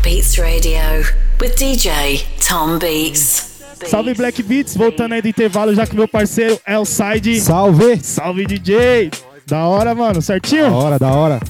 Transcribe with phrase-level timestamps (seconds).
[0.00, 1.02] Black Beats Radio
[1.40, 3.60] with DJ Tom Beats.
[3.86, 7.40] Salve Black Beats, voltando aí do intervalo, já que meu parceiro é o Side.
[7.40, 7.98] Salve!
[8.02, 9.10] Salve DJ!
[9.46, 10.70] Da hora, mano, certinho?
[10.70, 11.40] Da hora, da hora.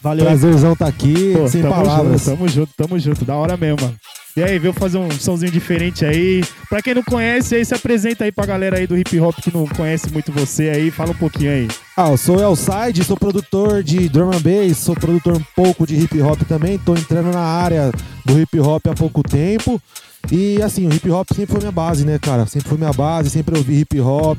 [0.00, 0.24] Valeu.
[0.24, 2.22] Prazerzão tá aqui, Pô, sem tamo palavras.
[2.22, 3.96] Junto, tamo junto, tamo junto, da hora mesmo, mano.
[4.36, 6.44] E aí, veio fazer um somzinho diferente aí.
[6.68, 9.52] Pra quem não conhece, aí se apresenta aí pra galera aí do hip hop que
[9.52, 11.68] não conhece muito você aí, fala um pouquinho aí.
[11.96, 15.84] Ah, eu sou o Elside, sou produtor de drum and bass, sou produtor um pouco
[15.84, 17.90] de hip hop também, tô entrando na área
[18.24, 19.82] do hip hop há pouco tempo.
[20.30, 22.46] E assim, o hip hop sempre foi minha base, né, cara?
[22.46, 24.38] Sempre foi minha base, sempre ouvi hip hop.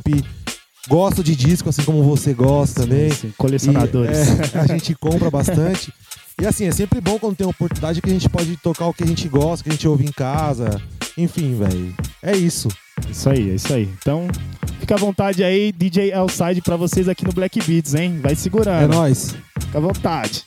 [0.88, 3.12] Gosto de disco, assim como você gosta também.
[3.12, 4.18] Sim, colecionadores.
[4.18, 5.94] E, é, a gente compra bastante.
[6.42, 8.94] E assim, é sempre bom quando tem a oportunidade que a gente pode tocar o
[8.94, 10.82] que a gente gosta, que a gente ouve em casa.
[11.18, 11.94] Enfim, velho.
[12.23, 12.70] É isso.
[13.10, 13.90] Isso aí, é isso aí.
[14.00, 14.28] Então,
[14.80, 18.20] fica à vontade aí, DJ Elside, pra vocês aqui no Black Beats, hein?
[18.22, 18.84] Vai segurando.
[18.84, 19.36] É nóis.
[19.59, 20.46] Fica à vontade.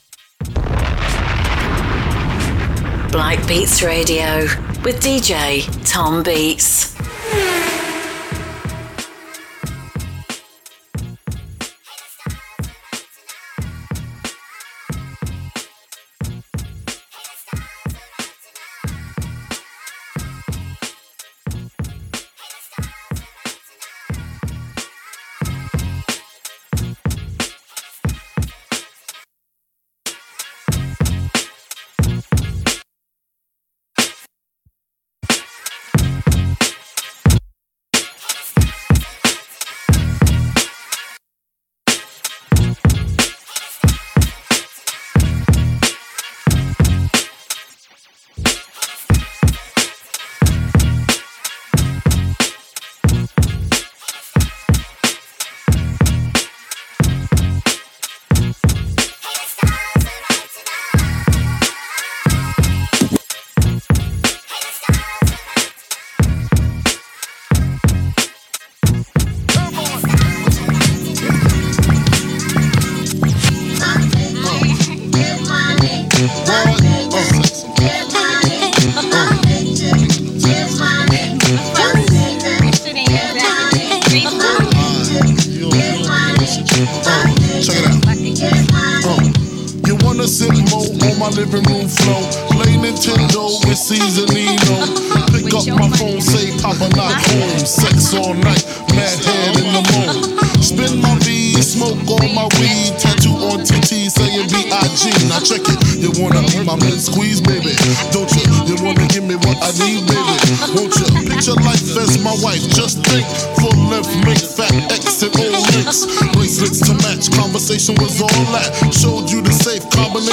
[3.10, 4.48] Black Beats Radio
[4.84, 6.94] with DJ Tom Beats.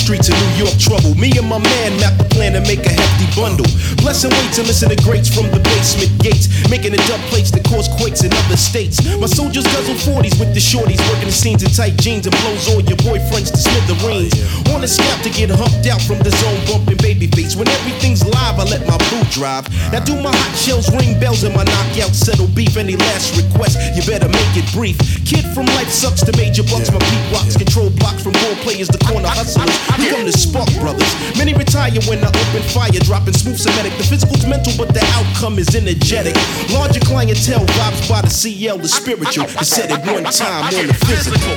[0.00, 1.12] Streets of New York trouble.
[1.20, 3.68] Me and my man map a plan to make a hefty bundle.
[4.00, 6.48] Bless and wait to listen to greats from the basement gates.
[6.72, 9.04] Making the dump plates that cause quakes in other states.
[9.20, 11.04] My soldiers guzzle 40s with the shorties.
[11.12, 14.32] Working the scenes in tight jeans and blows all your boyfriends to smithereens.
[14.72, 17.52] On a scout to get humped out from the zone bumping baby face.
[17.52, 19.68] When everything's live, I let my boo drive.
[19.92, 22.80] Now do my hot shells ring bells and my knockout settle beef.
[22.80, 24.96] Any last request, you better make it brief.
[25.28, 26.88] Kid from life sucks to major bucks.
[26.88, 29.89] My beat rocks control blocks from role players, to corner hustlers.
[29.98, 31.10] We come to spark brothers.
[31.36, 33.96] Many retire when I open fire, dropping smooth Semitic.
[33.98, 36.34] The physical's mental, but the outcome is energetic.
[36.70, 39.46] Larger clientele vibes by the CL, the spiritual.
[39.46, 41.56] To said it one time on the physical.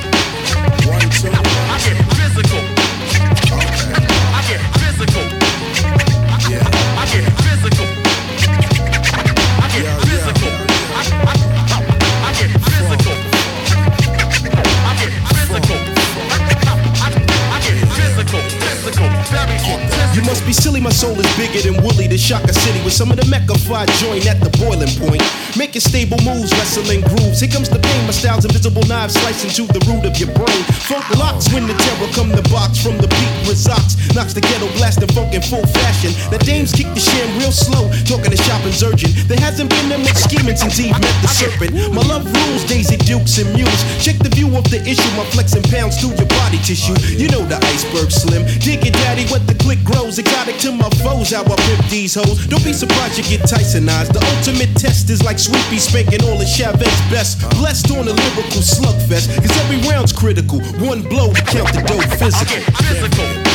[22.24, 22.53] Shaka
[22.94, 25.18] some of the Mecca fire joint at the boiling point.
[25.58, 27.42] Making stable moves, wrestling grooves.
[27.42, 30.62] Here comes the pain, my style's invisible knives slicing to the root of your brain.
[30.86, 33.98] Funk locks when the terror come the box from the beat resorts.
[34.14, 36.14] Knocks the ghetto blasting funk in full fashion.
[36.30, 39.10] The dames kick the sham real slow, talking to shopping's urgent.
[39.26, 41.74] There hasn't been that much scheming since Eve met the serpent.
[41.90, 43.82] My love rules, Daisy Dukes and Muse.
[43.98, 46.94] Check the view of the issue, my flexing pounds through your body tissue.
[47.18, 48.46] You know the iceberg slim.
[48.62, 50.22] Dig it, daddy, what the click grows.
[50.22, 52.46] Exotic to my foes, how I pimp these hoes.
[52.46, 54.12] Don't be surprised you get Tysonized.
[54.12, 57.40] The ultimate test is like Sweet Pea spanking all of Chavez best.
[57.56, 60.60] Blessed on a lyrical slugfest, cause every round's critical.
[60.84, 62.60] One blow count the I physical.
[62.84, 63.54] physical.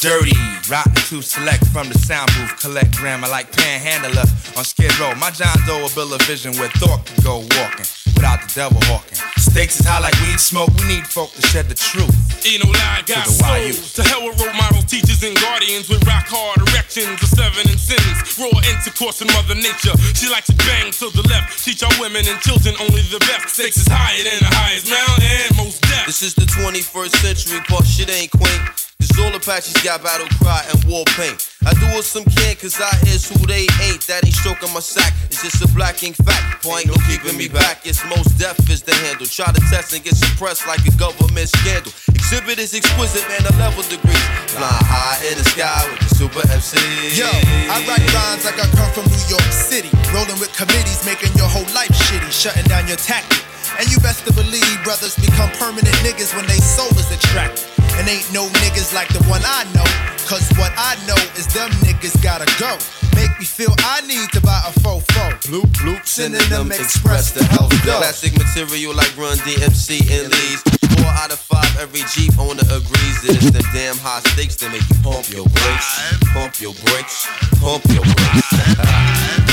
[0.00, 0.37] Dirty,
[0.70, 4.24] rotten to select from the sound booth, collect grammar like panhandler
[4.56, 5.14] on Skid Row.
[5.14, 7.86] My John Doe will build a vision where thought can go walking
[8.18, 9.14] without the devil hawking.
[9.38, 12.10] Stakes is high like weed smoke, we need folk to shed the truth.
[12.42, 13.58] Ain't no lie, got To the soul.
[13.62, 13.74] YU.
[13.94, 17.78] To hell with role models, teachers, and guardians with rock hard erections of seven and
[17.78, 18.18] sins.
[18.34, 19.94] Raw intercourse in Mother Nature.
[20.18, 21.62] She likes to bang to the left.
[21.62, 23.54] Teach our women and children only the best.
[23.54, 26.06] Stakes is higher than the highest mountain, most death.
[26.10, 28.62] This is the 21st century, but shit ain't quaint.
[28.98, 31.47] Cause all Apaches got battle cry and war paint.
[31.68, 34.00] I do what some can, cause I is who they ain't.
[34.08, 36.64] That ain't stroking my sack, it's just a black ink fact.
[36.64, 39.28] Boy, ain't no keeping me back, it's most deaf is the handle.
[39.28, 41.92] Try to test and get suppressed like a government scandal.
[42.08, 44.24] Exhibit is exquisite, man, a level degree.
[44.56, 46.80] Fly high in the sky with the super MC.
[47.12, 49.92] Yo, I write rhymes like I come from New York City.
[50.16, 53.44] Rolling with committees, making your whole life shitty, shutting down your tactic.
[53.76, 57.68] And you best to believe brothers become permanent niggas when they soul is attracted.
[58.00, 60.07] And ain't no niggas like the one I know.
[60.28, 62.76] Cause what I know is them niggas gotta go.
[63.16, 65.32] Make me feel I need to buy a fofo.
[65.48, 67.96] Bloop, bloop, synonym express the health go.
[67.96, 70.60] Classic material like Run DMC and Lee's.
[71.00, 74.70] Four out of five, every Jeep owner agrees that it's the damn high stakes that
[74.70, 75.88] make you pump your brakes,
[76.36, 77.24] pump your brakes,
[77.56, 79.48] pump your brakes.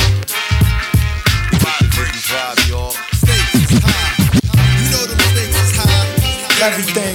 [1.95, 2.92] Get vibe, y'all.
[3.16, 4.12] Stakes is high.
[4.75, 6.68] You know them stakes is high.
[6.68, 7.14] Everything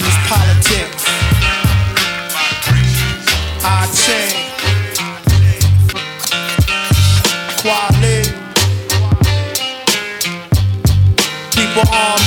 [11.88, 12.21] On.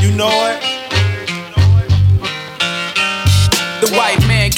[0.00, 0.69] You know it.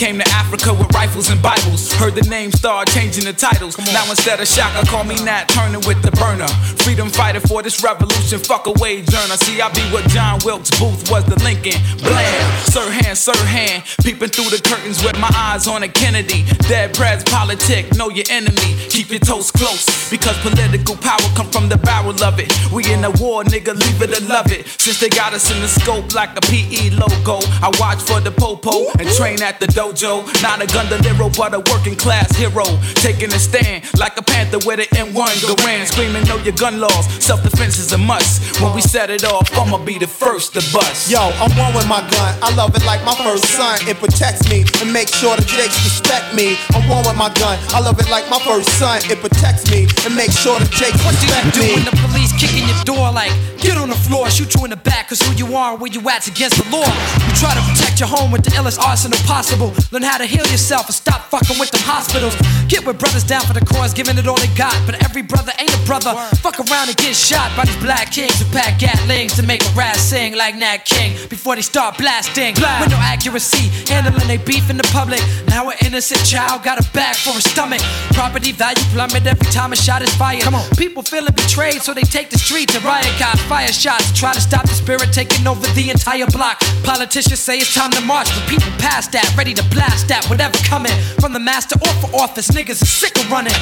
[0.02, 1.92] Came to Africa with rifles and Bibles.
[1.92, 3.78] Heard the name start changing the titles.
[3.78, 6.48] Now instead of Shaka, call me Nat Turner with the burner.
[6.82, 8.40] Freedom fighter for this revolution.
[8.40, 9.36] Fuck a wage earner.
[9.36, 11.78] See, I be what John Wilkes Booth was the Lincoln.
[12.02, 13.86] Blam, Sirhan, Sirhan.
[14.02, 16.42] Peeping through the curtains with my eyes on a Kennedy.
[16.66, 18.74] Dead Prez politic, know your enemy.
[18.90, 19.86] Keep your toes close.
[20.10, 22.50] Because political power come from the barrel of it.
[22.72, 24.66] We in a war, nigga, leave it or love it.
[24.82, 27.38] Since they got us in the scope like a PE logo.
[27.62, 29.91] I watch for the popo and train at the dojo.
[29.92, 32.64] Not a gun gondoliero, but a working class hero.
[33.04, 35.86] Taking a stand like a panther with an M1 Garand.
[35.86, 37.04] Screaming, know your gun laws.
[37.22, 38.60] Self defense is a must.
[38.60, 41.10] When we set it off, I'ma be the first to bust.
[41.10, 42.32] Yo, I'm one with my gun.
[42.40, 43.78] I love it like my first son.
[43.86, 46.56] It protects me and makes sure the jakes respect me.
[46.72, 47.58] I'm one with my gun.
[47.76, 48.98] I love it like my first son.
[49.12, 51.68] It protects me and makes sure the jakes respect me.
[51.68, 53.30] What do you do when the police kick in your door like,
[53.62, 55.92] get on the floor, shoot you in the back, cause who you are and where
[55.92, 56.82] you at's against the law.
[56.82, 59.70] You try to protect your home with the illest arsenal possible.
[59.92, 62.34] Learn how to heal yourself and stop fucking with them hospitals.
[62.66, 64.74] Get with brothers down for the cause, giving it all they got.
[64.86, 66.14] But every brother ain't a brother.
[66.42, 69.70] Fuck around and get shot by these black kings who pack gatlings to make a
[69.78, 72.54] rat sing like Nat King before they start blasting.
[72.58, 75.22] With no accuracy, handling they beef in the public.
[75.46, 77.82] Now an innocent child got a bag for a stomach.
[78.18, 80.42] Property value plummet every time a shot is fired.
[80.42, 80.66] Come on.
[80.76, 84.40] People feeling betrayed, so they take the streets and riot cops fire shots try to
[84.40, 86.58] stop the spirit taking over the entire block.
[86.82, 90.56] Politicians say it's time to march, but people past that, ready to blast that, whatever
[90.64, 92.48] coming from the master or for office.
[92.48, 93.52] Niggas are sick of running.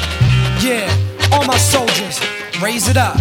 [0.63, 0.87] Yeah,
[1.33, 2.19] all my soldiers,
[2.61, 3.17] raise it up.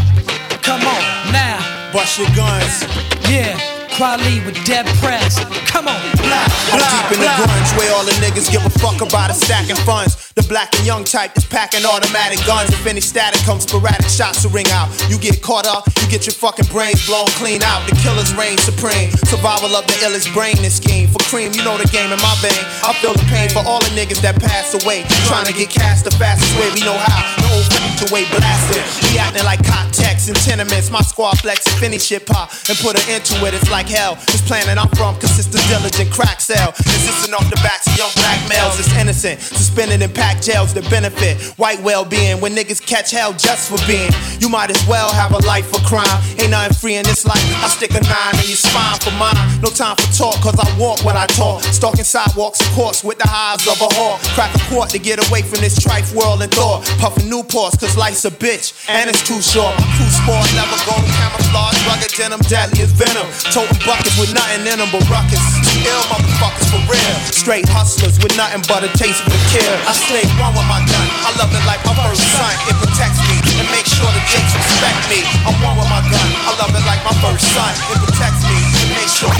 [0.62, 1.02] Come on
[1.34, 1.58] now,
[1.92, 2.86] Bust your guns.
[3.28, 3.58] yeah.
[3.98, 5.36] Kweli with Dead Prez.
[5.66, 5.98] Come on.
[5.98, 9.76] I'm deep in the grunge where all the niggas give a fuck about a stacking
[9.84, 10.29] funds.
[10.40, 12.72] The black and young type that's packing automatic guns.
[12.72, 14.88] If any static comes, sporadic shots will ring out.
[15.12, 17.84] You get caught up, you get your fucking brains blown clean out.
[17.84, 19.12] The killers reign supreme.
[19.28, 21.08] Survival of the illest brain and scheme.
[21.08, 22.64] For cream, you know the game in my vein.
[22.80, 25.04] I feel the pain for all the niggas that passed away.
[25.28, 27.20] Trying to get cast the fastest way we know how.
[27.36, 28.80] The old the way blasted.
[29.12, 30.90] We acting like context and tenements.
[30.90, 33.52] My squad flex finish shit pop and put her into it.
[33.52, 34.16] It's like hell.
[34.30, 36.70] This planet I'm from consists of diligent crack cell.
[36.70, 38.80] Existing off the backs of young black males.
[38.80, 39.40] It's innocent.
[39.40, 42.40] Suspended in packed jails to benefit white well being.
[42.40, 45.80] When niggas catch hell just for being, you might as well have a life for
[45.86, 46.06] crime.
[46.38, 47.42] Ain't nothing free in this life.
[47.64, 49.36] I stick a nine in your spine for mine.
[49.60, 51.62] No time for talk, cause I walk when I talk.
[51.62, 54.20] Stalking sidewalks, of course, with the highs of a hawk.
[54.36, 56.84] Crack a quart to get away from this trife world and thought.
[56.98, 59.74] Puffin' Newports, cause life's a bitch, and it's too short.
[59.80, 63.26] My crew sport, never go camouflage, rugged denim, deadly as venom.
[63.52, 65.42] Toting buckets with nothing in them but ruckus.
[65.80, 67.16] Ill motherfuckers for real.
[67.32, 69.74] Straight hustlers with nothing but a taste for the kill.
[69.88, 71.06] I stay one with my gun.
[71.24, 72.52] I love it like my first son.
[72.68, 75.24] It protects me and make sure the jakes respect me.
[75.48, 76.28] I'm one with my gun.
[76.44, 77.72] I love it like my first son.
[77.88, 79.32] It protects me and make sure.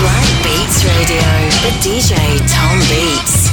[0.00, 1.28] Black Beats Radio
[1.64, 2.16] with DJ
[2.48, 3.52] Tom Beats.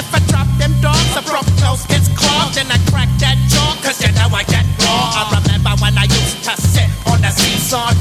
[0.00, 3.76] If I drop them dogs, a broke nose gets clogged, and I crack that jaw,
[3.84, 5.20] cause you know I get raw.
[5.20, 7.92] I remember when I used to sit on the seesaw,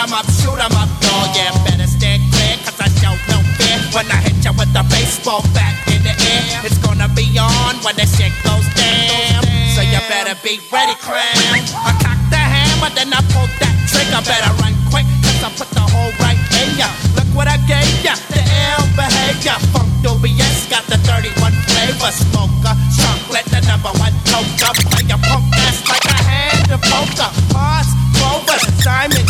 [0.00, 1.28] 'em up, shoot 'em up, dog.
[1.36, 3.78] Yeah, better stay clear, cause I show no fear.
[3.92, 7.74] When I hit you with the baseball bat in the air, it's gonna be on
[7.84, 9.42] when the shit goes down.
[9.74, 11.36] So you better be ready, cram.
[11.88, 14.22] I cock the hammer, then I pull that trigger.
[14.24, 16.88] Better run quick, cause I put the hole right in ya.
[17.16, 19.58] Look what I gave ya, the ill behavior.
[19.72, 22.10] Funk dubious, got the 31 flavor.
[22.22, 24.72] Smoker, chocolate, the number one toker.
[24.90, 27.30] Play your punk ass like a hand of poker.
[27.52, 27.90] Mars,
[28.20, 29.29] Clover, diamond,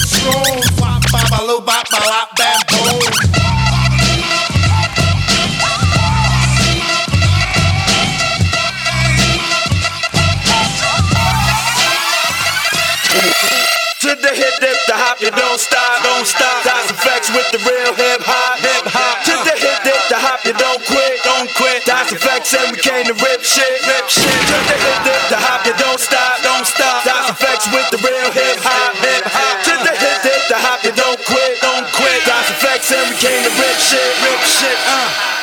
[14.00, 16.64] To the hip dip, the hop, you don't stop, don't stop.
[16.66, 19.22] Das EFX with the real hip hop, hip hop.
[19.30, 21.86] To the hip dip, the hop, you don't quit, don't quit.
[21.86, 24.26] Das EFX and we came to rip shit, rip shit.
[24.26, 25.59] To the hip dip, the hop,
[33.90, 34.78] shit, rip shit.
[34.86, 35.39] Uh.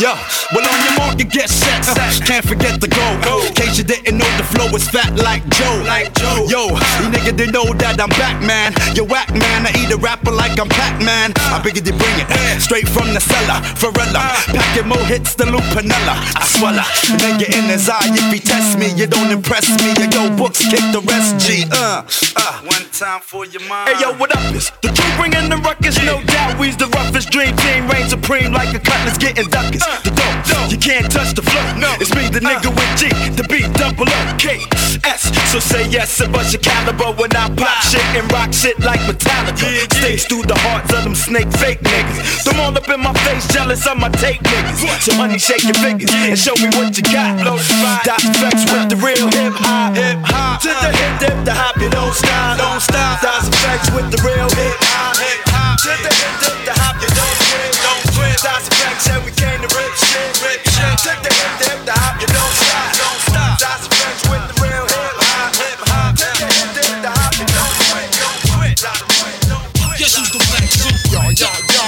[0.00, 0.16] Yo,
[0.56, 1.84] well on your mark you get set.
[1.84, 1.94] Uh,
[2.24, 3.04] can't forget the go.
[3.44, 5.84] In case you didn't know, the flow is fat like Joe.
[5.84, 6.48] Like Joe.
[6.48, 8.72] Yo, you nigga didn't know that I'm back, man.
[8.96, 9.68] You whack, man.
[9.68, 11.36] I eat a rapper like I'm Pac-Man.
[11.36, 12.28] I bigger to bring it
[12.64, 13.60] straight from the cellar.
[13.76, 16.16] Varela, packing more hits than Lupinella.
[16.40, 16.88] I swallow,
[17.20, 18.08] nigga in his eye.
[18.16, 19.92] If he test me, you don't impress me.
[20.00, 21.36] Yo, yo, books kick the rest.
[21.44, 21.68] G.
[21.68, 22.00] Uh,
[22.40, 22.64] uh.
[22.64, 23.90] One time for your mind.
[23.92, 24.40] Hey yo, what up?
[24.56, 26.00] It's the crew bringing the ruckus.
[26.00, 27.88] No doubt, we's the roughest dream team.
[27.92, 29.81] Reign supreme like a cutlass getting duckers.
[30.06, 31.62] The dope, you can't touch the flow.
[31.76, 32.48] No, it's me, the uh.
[32.48, 34.62] nigga with G, the beat double O K
[35.04, 35.30] S.
[35.50, 39.00] So say yes and bust your caliber when I pop shit and rock shit like
[39.04, 39.68] Metallica.
[39.92, 42.44] Sticks through the hearts of them snake fake niggas.
[42.44, 44.80] Them all up in my face, jealous of my tape niggas.
[45.02, 46.32] So honey, shake your fingers mm-hmm.
[46.32, 47.36] and show me what you got.
[47.36, 48.06] Mm-hmm.
[48.06, 50.62] Das EFX with the real hip hop, hip hop.
[50.62, 53.20] To the hip dip, the hop, you don't stop, don't stop.
[53.20, 55.76] Das EFX with the real hip hop, hip hop.
[55.84, 58.36] To the hip dip, the hop, you don't quit, don't quit.
[58.40, 58.71] Dot
[59.08, 60.94] and we came to rip shit, rip shit.
[61.02, 63.58] To the hip dip, the hop, you don't stop, don't stop.
[63.58, 66.14] Das EFX with the real hip hop, hip hop.
[66.16, 68.76] To the hip dip, the hop, you don't quit, don't quit.
[68.78, 69.98] Das EFX, don't quit.
[69.98, 70.70] Guess who's the flex?
[71.10, 71.84] Yo, yo, yo,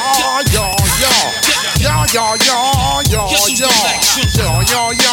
[0.55, 0.67] yo,
[1.03, 1.13] yo.
[1.85, 2.57] Yo, yo, yo,
[3.11, 3.23] yo, yo.
[3.55, 3.71] Yo,
[4.35, 5.04] yo, yo, yo,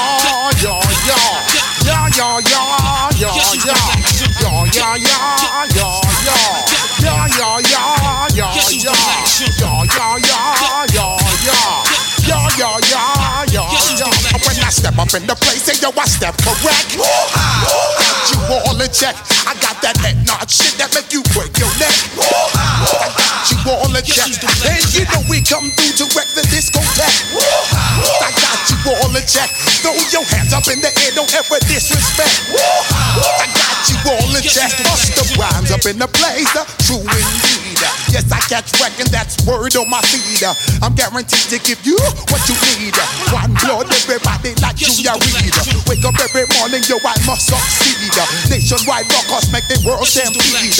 [15.81, 16.93] yo, I step correct.
[16.93, 19.17] Got you all in check.
[19.49, 21.97] I got that head nod shit that make you break your neck.
[22.21, 24.29] I got you all in check.
[24.69, 27.33] And you know we come through to wreck the discotheque.
[28.21, 29.49] I got you all in check.
[29.81, 32.53] Throw your hands up in the air, don't ever disrespect.
[33.17, 34.69] I got you all in check.
[34.85, 36.53] Bust the rhymes up in the place,
[36.85, 37.81] true indeed.
[38.13, 40.45] Yes, I catch wreck, and that's word on my feed.
[40.85, 41.97] I'm guaranteed to give you
[42.29, 42.93] what you need.
[43.33, 45.70] One blood, everybody like Junior Reid.
[45.91, 48.15] Wake up every morning, yo, I must succeed.
[48.15, 50.71] Uh, nationwide rockers make the world stampede.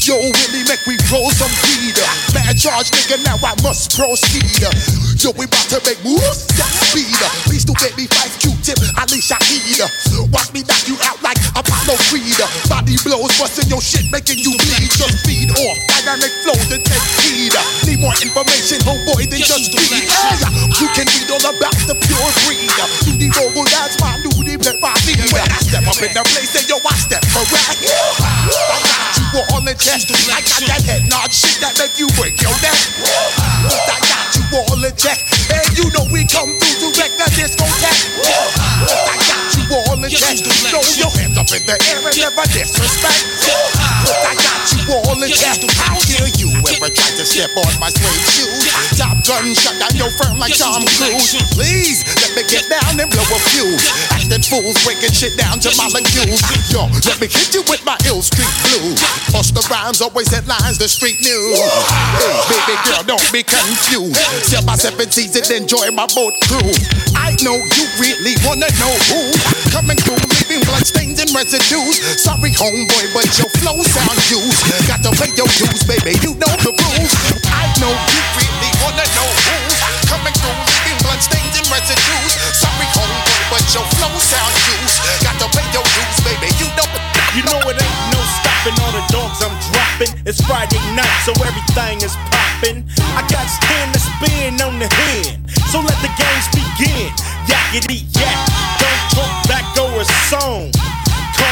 [0.00, 1.92] Yo, uh, Willie, make we roll some weed.
[1.92, 4.48] Uh, Man charge, nigga, now I must proceed.
[5.20, 7.20] Yo, we about to make moves, step speed.
[7.44, 7.76] Please do
[8.66, 9.78] Phife Q-tip, Ali Shaheed.
[10.32, 12.34] Watch me knock you out like Apollo Creed.
[12.68, 14.90] Body blows, busting your shit, making you bleed.
[14.90, 17.54] Just feed off dynamic flows and take heed.
[17.86, 19.70] Need more information, homeboy, than just.
[19.70, 20.02] Hey,
[20.82, 22.70] you can read all about the pure breed.
[23.06, 25.20] Duty Vogel, that's my new duty, let my feet.
[25.30, 27.78] When I step up in the place, say yo, I step correct.
[27.86, 30.10] I got you all in chest.
[30.10, 32.74] I got that head nod shit that make you break your neck.
[33.86, 34.15] I got
[34.54, 35.18] all in check.
[35.50, 38.02] And you know we come through to wreck the discotheque.
[38.86, 40.36] I got you all in check.
[40.70, 43.24] Throw your hands up in the air and never disrespect.
[44.06, 45.58] I got you all in check.
[45.74, 48.70] How dare you ever try to step on my suede shoes?
[48.98, 51.34] Top gun shut down your firm like Tom Cruise.
[51.54, 53.86] Please let me get down and blow a fuse.
[54.26, 56.42] Acting fools breaking shit down to molecules.
[56.74, 58.98] Yo, let me hit you with my ill street blues.
[59.30, 61.54] Bust the rhymes, always headlines, the street news.
[62.18, 64.18] Hey, baby girl, don't be confused.
[64.42, 66.90] Sell my seven seas and enjoy my boat cruise.
[67.14, 69.30] I know you really wanna know who
[69.70, 72.02] coming through, leaving bloodstains and residues.
[72.18, 74.58] Sorry, homeboy, but your flow sound used.
[74.90, 76.18] Got to pay your dues, baby.
[76.26, 77.14] You know the rules.
[77.46, 79.54] I know you really wanna know who
[80.10, 82.35] coming through, leaving bloodstains and residues.
[82.54, 84.98] Sorry, homeboy, but your flow sound used.
[85.24, 86.50] Got to pay your dues, baby.
[86.60, 86.86] You know.
[87.36, 90.08] You know it ain't no stopping all the dogs I'm dropping.
[90.24, 92.88] It's Friday night, so everything is popping.
[93.12, 97.12] I got ten to spin on the hand, so let the games begin.
[97.44, 98.40] Yakety yak,
[98.80, 100.72] don't talk back or a song.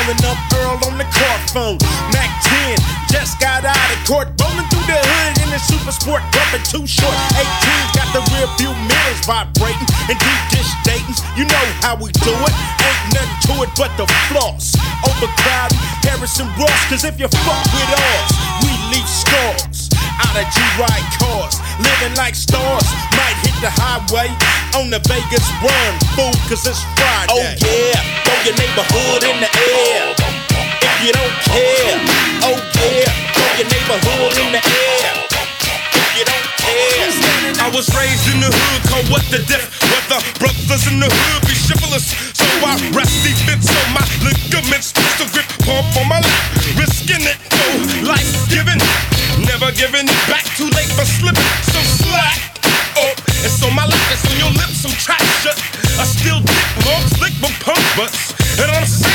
[0.04, 1.78] Calling up Earl on the car phone.
[2.12, 2.76] Mac 10
[3.08, 6.84] just got out of court, rolling through the hood in a super sport, bumping too
[6.84, 7.16] short.
[7.32, 11.25] 18 got the rear view mirrors vibrating and deep dish datings.
[11.40, 12.52] You know how we do it.
[12.84, 14.76] Ain't nothing to it but the floss.
[15.08, 18.28] Overcrowding Harrison Ross, cause if you fuck with us,
[18.61, 19.93] we leave scars.
[20.25, 22.88] Out of G-Ride cars, living like stars.
[23.12, 24.33] Might hit the highway
[24.75, 27.31] on the Vegas run, fool, cause it's Friday.
[27.31, 30.16] Oh yeah, throw your neighborhood in the air.
[30.16, 31.97] If you don't care,
[32.49, 34.74] oh yeah, throw your neighborhood in the air.
[37.75, 39.66] Was raised in the hood, called what the diff.
[39.90, 42.07] Whether brothers in the hood be chivalrous.
[42.31, 44.94] So I rest defense on my ligaments.
[44.94, 46.42] Pistol grip, pump on my lap.
[46.79, 47.66] Risking it, no
[48.07, 48.79] life giving.
[49.42, 51.51] Never giving it back, too late for slipping.
[51.75, 52.38] So slack.
[52.94, 53.11] Oh,
[53.42, 55.59] it's on my lap, it's on your lips, some track shut.
[55.98, 58.38] I still dick long, slick but punk butts.
[58.62, 59.13] And I'm saying,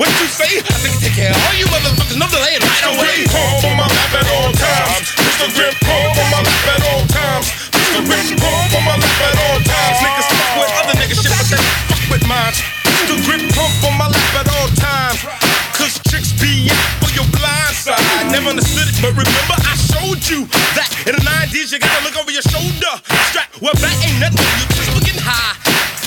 [0.00, 0.64] what you say?
[0.64, 2.16] I think take care of all you motherfuckers.
[2.16, 3.28] No delay, right away.
[3.28, 5.06] Pump on my lap at all times.
[5.20, 5.52] Mr.
[5.52, 7.46] Grip, pump on my lap at all times.
[7.76, 8.00] Mr.
[8.08, 9.96] Grip, pump on my lap at all times.
[10.00, 11.60] Niggas fuck with other niggas shit, but they
[11.92, 12.54] fuck with mine.
[12.88, 13.16] Mr.
[13.28, 15.65] Grip, pump on my lap at all times.
[15.76, 18.00] Cause tricks be out for your blind side.
[18.32, 22.16] Never understood it, but remember I showed you that in the 90s you gotta look
[22.16, 22.96] over your shoulder.
[23.28, 25.52] Strap, well back ain't nothing, you just looking high.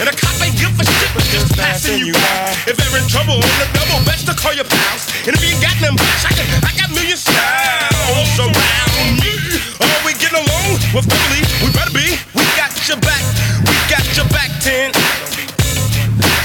[0.01, 2.49] And a cop ain't give a shit, but just passing you by.
[2.65, 5.05] If they're in trouble on the double, best to call your pals.
[5.29, 9.37] And if you ain't got them I, can, I got million styles around me.
[9.85, 10.81] Are we getting along?
[10.97, 12.17] Well, family, we better be.
[12.33, 13.21] We got your back,
[13.69, 14.97] we got your back, 10.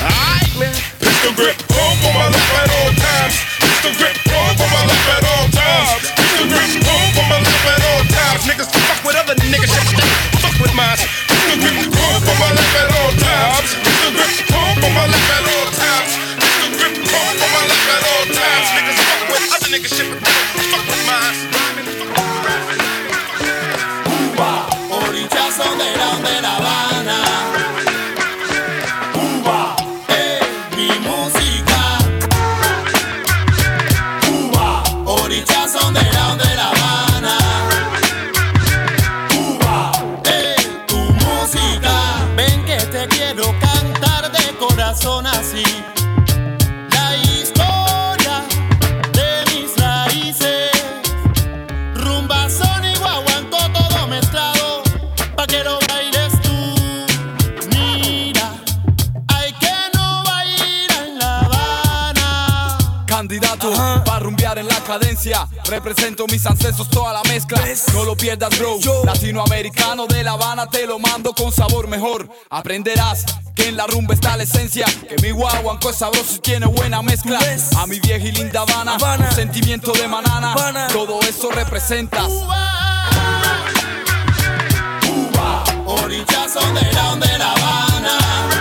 [0.05, 0.94] Alright, man.
[1.25, 3.33] Pistol grip, pump on my lap at all times.
[3.57, 6.05] Pistol grip, pump on my lap at all times.
[6.21, 8.45] Pistol grip, pump on my lap at all times.
[8.45, 10.05] Niggas fuck with other niggas, shit,
[10.45, 11.01] fuck with mine.
[11.01, 13.73] Pistol grip, pump on my lap at all times.
[13.73, 16.13] Pistol grip, pump on my lap at all times.
[16.45, 18.69] Pistol grip, pump on my lap at all times.
[18.77, 21.41] Niggas fuck with other niggas, shit, fuck with mine.
[24.13, 25.89] Cuba, orichazo de
[64.85, 65.49] cadencia.
[65.65, 67.61] Represento mis ancestros, toda la mezcla.
[67.93, 68.79] No lo pierdas, bro.
[69.05, 72.29] Latinoamericano de La Habana te lo mando con sabor mejor.
[72.51, 74.87] Aprenderás Que en la rumba está la esencia.
[75.09, 77.39] Que mi guaguanco es sabroso y tiene buena mezcla.
[77.79, 78.97] A mi vieja y linda Habana,
[79.29, 80.55] un sentimiento de manana.
[80.93, 82.23] Todo eso representa.
[85.03, 86.93] Cuba, orillas son de
[87.39, 88.54] La Habana.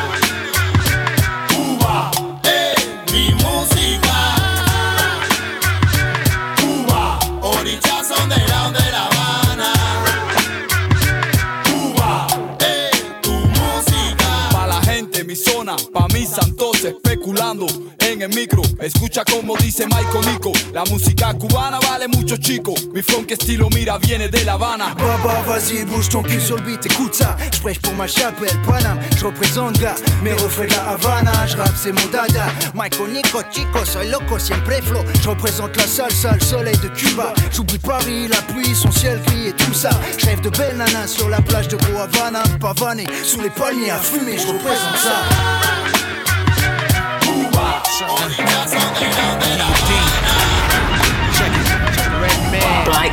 [16.86, 17.68] Especulando
[18.00, 18.62] en el micro.
[18.80, 20.52] Escucha como dice Michael Nico.
[20.74, 22.74] La música cubana vale mucho chico.
[22.94, 24.94] Mi funk estilo mira viene de La Habana.
[24.96, 27.38] Baba, vas-y, bouge ton cul sur le beat, écoute ça.
[27.52, 29.00] Je prêche pour ma chapelle, Paname.
[29.18, 31.48] Je représente gars, mes refrains la Havana.
[31.48, 32.46] Je rappe, c'est mon dada.
[32.74, 35.04] Michael Nico, chico, soy loco, siempre flow.
[35.22, 37.34] Je représente la salsa, le soleil de Cuba.
[37.52, 39.92] J'oublie Paris, la pluie, son ciel gris et tout ça.
[40.18, 42.44] Je rêve de belles nanas sur la plage de Havana.
[42.60, 46.13] Pavané, sous les palmiers à fumer, je représente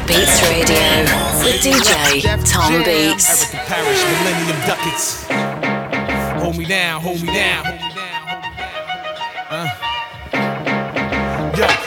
[0.07, 1.05] Beats Radio
[1.45, 3.45] with DJ Tom Beats.
[6.41, 7.67] Hold me down, hold me down.
[9.51, 9.69] Uh.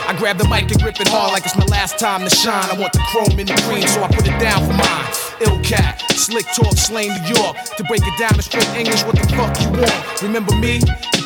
[0.05, 2.69] I grab the mic and grip it hard like it's my last time to shine.
[2.69, 5.07] I want the chrome in the green, so I put it down for mine.
[5.41, 7.57] Ill cat, slick talk, slain New York.
[7.77, 10.21] To break it down in straight English, what the fuck you want?
[10.21, 10.79] Remember me?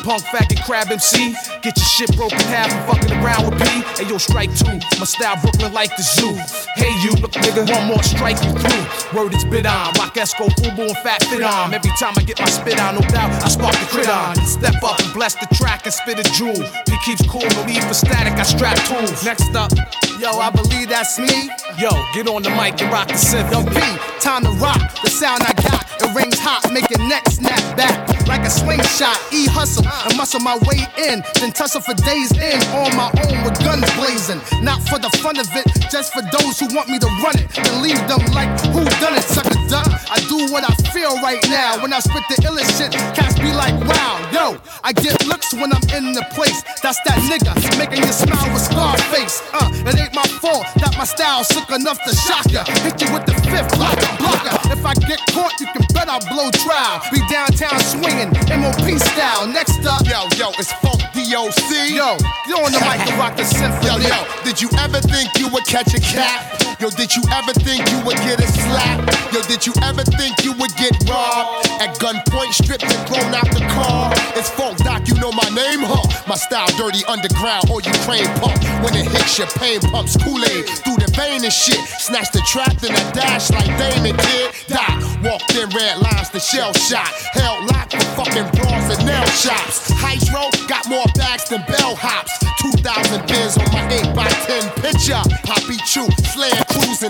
[0.04, 1.34] Punk faggot crab MC?
[1.62, 3.68] Get your shit broken half and fucking around with P.
[4.02, 4.78] Hey yo, strike two.
[4.98, 6.32] My style Brooklyn like the zoo.
[6.76, 9.18] Hey you, look nigga, one more strike you through.
[9.18, 9.92] Word is bit on.
[9.98, 11.74] Rock Esco, Fubu, and Fat Fit on.
[11.74, 14.36] Every time I get my spit on, no doubt, I spark the crit on.
[14.46, 16.54] Step up and bless the track and spit a jewel.
[16.86, 19.24] He keeps cool, no need for static, I strap tools.
[19.24, 19.72] Next up,
[20.18, 21.48] Yo, I believe that's me.
[21.78, 23.52] yo, get on the mic and rock the synth.
[23.52, 23.78] Yo, P,
[24.18, 24.80] time to rock.
[25.02, 25.77] The sound I got,
[26.14, 29.16] rings hot, make your neck snap back like a slingshot.
[29.32, 33.42] E hustle and muscle my way in, then tussle for days in on my own
[33.42, 34.38] with guns blazing.
[34.62, 37.48] Not for the fun of it, just for those who want me to run it.
[37.56, 39.88] Then leave them like who done it, sucker duck.
[40.12, 41.80] I do what I feel right now.
[41.80, 44.60] When I spit the illest shit, cats be like, wow, yo.
[44.84, 46.62] I get looks when I'm in the place.
[46.84, 49.42] That's that nigga making you smile with Scarface.
[49.52, 52.64] Uh, it ain't my fault that my style sick enough to shock ya.
[52.84, 54.57] Hit you with the fifth blocker, blocker.
[54.70, 57.02] If I get caught, you can bet I'll blow trial.
[57.12, 59.46] Be downtown swinging, MOP style.
[59.46, 61.70] Next up, Yo, yo, it's Funk DOC.
[61.90, 63.86] Yo, you on the mic to rock the symphony.
[63.86, 66.67] Yo, yo, did you ever think you would catch a cat?
[66.80, 69.02] Yo, did you ever think you would get a slap?
[69.34, 71.66] Yo, did you ever think you would get robbed?
[71.82, 74.14] At gunpoint, stripped and thrown out the car.
[74.38, 76.06] It's Funk Doc, you know my name, huh?
[76.28, 78.62] My style dirty underground or Ukraine pump.
[78.78, 81.82] When it hits your pain pumps Kool-Aid through the vein and shit.
[81.98, 84.54] Snatch the trap, then I dash like Damon did.
[84.70, 87.10] Doc walked in red lines the shell shot.
[87.34, 89.90] Held locked for fucking bras and nail shops.
[89.98, 92.38] Hydro got more bags than bellhops.
[92.62, 95.37] 2,000 bins on my 8x10 picture.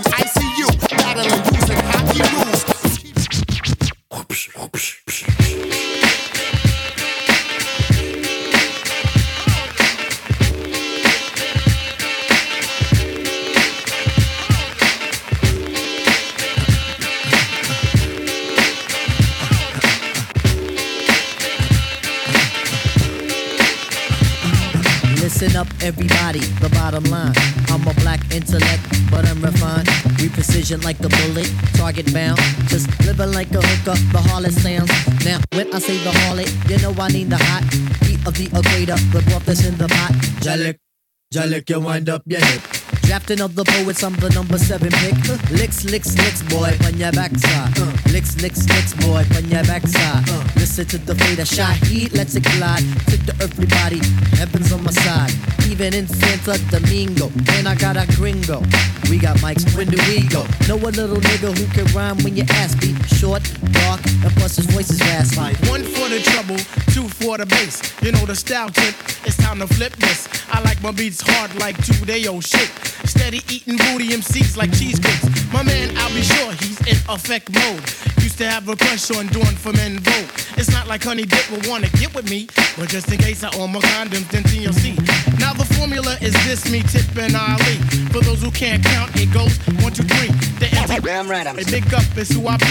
[0.01, 0.28] Slaying
[30.69, 32.39] precision like the bullet, target bound.
[32.67, 34.91] Just living like a hooker, the harlot sounds.
[35.25, 37.63] Now, when I say the harlot, you know I need the hot
[38.05, 38.95] heat of the equator.
[39.11, 40.11] The broth that's in the pot.
[40.41, 40.77] Jalik,
[41.33, 42.78] Jalik, you wind up your hip.
[43.09, 45.17] Drafting of the poets, I'm the number seven pick.
[45.49, 47.73] Licks, licks, licks, boy, on your backside.
[47.79, 50.29] Uh, licks, licks, licks, boy, on your backside.
[50.29, 52.85] Uh, listen to the fader, shot heat, let's it collide.
[53.09, 53.97] Took the earthly body,
[54.37, 55.33] heaven's on my side.
[55.65, 58.61] Even in Santo Domingo, and I got a gringo.
[59.09, 60.45] We got mics, when do we go?
[60.69, 63.41] Know a little nigga who can rhyme when your ass be short,
[63.73, 65.57] dark, and plus his voice is raspy.
[65.65, 66.57] One for the trouble,
[66.93, 67.81] two for the bass.
[68.03, 68.93] You know the style tip,
[69.25, 70.27] it's time to flip this.
[70.51, 72.69] I like my beats hard like two day old shit.
[73.05, 75.25] Steady eating booty MCs like cheesecakes.
[75.53, 77.81] My man, I'll be sure he's in effect mode.
[78.23, 80.29] Used to have a crush on doing for men vote.
[80.57, 83.49] It's not like Honey Dip will wanna get with me, but just in case I
[83.57, 84.95] own my condoms, then TLC.
[85.39, 87.75] Now the formula is this: me, Tip, and Ali.
[88.11, 90.29] For those who can't count, it goes one, two, three.
[90.59, 90.67] The
[91.01, 92.69] Damn right, I'm a big up is who I be.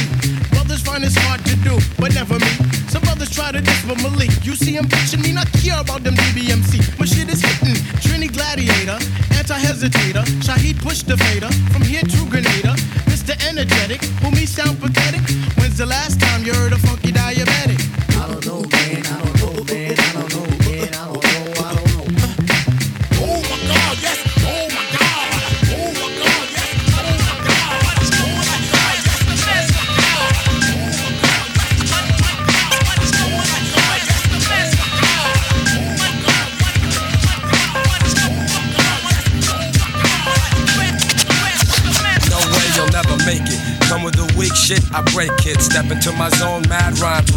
[0.55, 2.53] Brothers find it's hard to do, but never me.
[2.87, 4.31] Some brothers try to diss but Malik.
[4.45, 6.99] You see him bitching me, not care about them DBMC.
[7.01, 7.75] My shit is hitting.
[7.99, 8.78] Trini Gladiator,
[9.83, 10.25] anti-hesitator.
[10.43, 11.49] Shaheed push the fader.
[11.73, 12.75] From here to Grenada.
[13.07, 13.35] Mr.
[13.49, 15.21] Energetic, who me sound pathetic.
[15.59, 16.79] When's the last time you heard a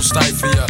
[0.01, 0.61] stifle ya.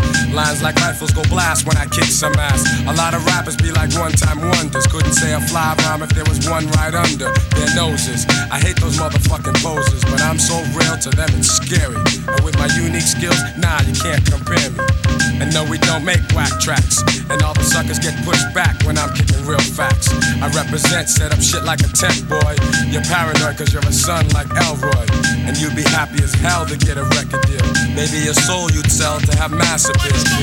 [0.52, 2.68] Lines like rifles go blast when I kick some ass.
[2.84, 4.86] A lot of rappers be like one time wonders.
[4.86, 8.26] Couldn't say a fly rhyme if there was one right under their noses.
[8.52, 11.96] I hate those motherfucking poses, but I'm so real to them it's scary.
[12.28, 14.84] And with my unique skills, nah, you can't compare me.
[15.40, 17.00] And no, we don't make whack tracks.
[17.32, 20.12] And all the suckers get pushed back when I'm kicking real facts.
[20.44, 22.60] I represent, set up shit like a tech boy.
[22.92, 25.08] You're paranoid cause you're a son like Elroy.
[25.48, 27.64] And you'd be happy as hell to get a record deal.
[27.96, 30.41] Maybe your soul you'd sell to have mass appeal.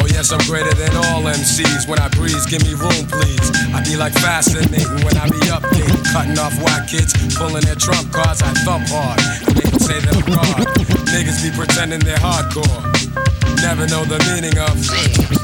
[0.00, 1.88] Oh yes, I'm greater than all MCs.
[1.88, 3.50] When I breeze, give me room, please.
[3.74, 8.12] I be like fascinating when I be updating, cutting off white kids, pulling their trump
[8.12, 8.42] cards.
[8.42, 10.66] I thump hard, and they say that I'm God.
[11.14, 12.82] Niggas be pretending they're hardcore,
[13.62, 15.43] never know the meaning of.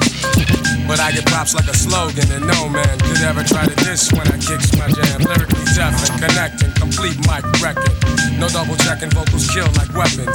[0.90, 4.10] But I get props like a slogan, and no man could ever try to diss
[4.10, 5.22] when I kicks my jam.
[5.22, 7.94] Lyrically deaf and connecting, complete mic record.
[8.42, 10.34] No double checking, vocals kill like weapons.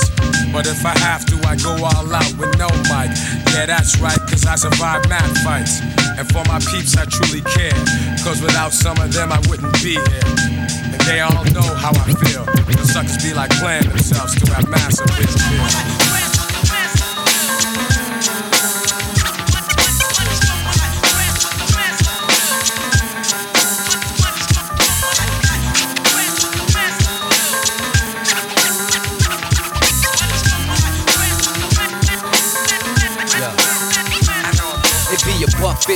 [0.55, 3.11] But if I have to, I go all out with no mic.
[3.51, 5.83] Yeah, that's right, cause I survive mad fights.
[6.15, 7.75] And for my peeps, I truly care.
[8.23, 10.29] Cause without some of them, I wouldn't be here.
[10.87, 12.47] And they all know how I feel.
[12.47, 16.14] The suckers be like playing themselves to have massive bitch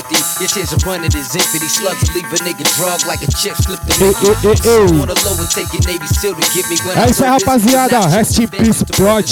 [0.02, 0.40] 50.
[0.40, 1.68] This here's a run of this infinity.
[1.68, 3.80] Slugs leave a nigga drug like a chip the.
[6.96, 8.00] É isso aí, rapaziada.
[8.08, 9.26] Rest in peace, Prod.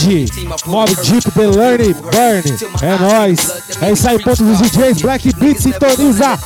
[0.65, 2.43] Mob Deep, The Learning, Burn.
[2.81, 3.39] É nóis.
[3.81, 5.01] É isso aí, ponto dos DJs.
[5.01, 6.37] Black Beat sintoniza.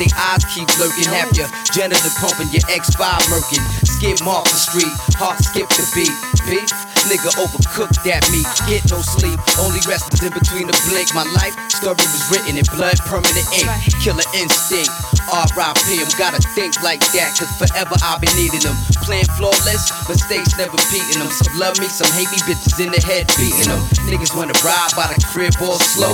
[1.74, 3.62] Janitor pumping your X5 murking.
[3.84, 4.92] Skip off the street.
[5.18, 6.91] Heart skip the beat.
[7.12, 8.40] Nigga overcooked at me.
[8.72, 11.12] Get no sleep, only rested in between the blink.
[11.14, 13.68] My life story was written in blood, permanent ink.
[14.00, 14.88] Killer instinct,
[15.32, 15.88] R.I.P.
[16.04, 18.76] I'm gotta think like that, cause forever I'll be needing them.
[19.08, 21.32] Playing flawless, mistakes never beating them.
[21.32, 23.80] Some love me, some hate me, bitches in the head beating them.
[24.12, 26.12] Niggas wanna ride by the crib all slow.